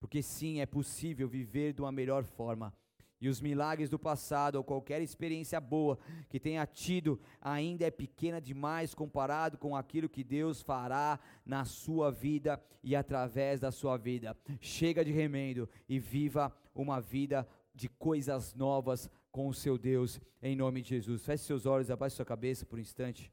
Porque 0.00 0.22
sim, 0.22 0.60
é 0.60 0.66
possível 0.66 1.28
viver 1.28 1.72
de 1.72 1.80
uma 1.80 1.92
melhor 1.92 2.24
forma 2.24 2.74
e 3.22 3.28
os 3.28 3.40
milagres 3.40 3.88
do 3.88 4.00
passado 4.00 4.56
ou 4.56 4.64
qualquer 4.64 5.00
experiência 5.00 5.60
boa 5.60 5.96
que 6.28 6.40
tenha 6.40 6.66
tido 6.66 7.20
ainda 7.40 7.86
é 7.86 7.90
pequena 7.90 8.40
demais 8.40 8.96
comparado 8.96 9.56
com 9.56 9.76
aquilo 9.76 10.08
que 10.08 10.24
Deus 10.24 10.60
fará 10.60 11.20
na 11.46 11.64
sua 11.64 12.10
vida 12.10 12.60
e 12.82 12.96
através 12.96 13.60
da 13.60 13.70
sua 13.70 13.96
vida. 13.96 14.36
Chega 14.60 15.04
de 15.04 15.12
remendo 15.12 15.68
e 15.88 16.00
viva 16.00 16.52
uma 16.74 17.00
vida 17.00 17.46
de 17.72 17.88
coisas 17.88 18.54
novas 18.54 19.08
com 19.30 19.46
o 19.46 19.54
seu 19.54 19.78
Deus, 19.78 20.20
em 20.42 20.56
nome 20.56 20.82
de 20.82 20.88
Jesus. 20.88 21.24
Feche 21.24 21.44
seus 21.44 21.64
olhos, 21.64 21.92
abaixe 21.92 22.16
sua 22.16 22.24
cabeça 22.24 22.66
por 22.66 22.76
um 22.76 22.82
instante. 22.82 23.30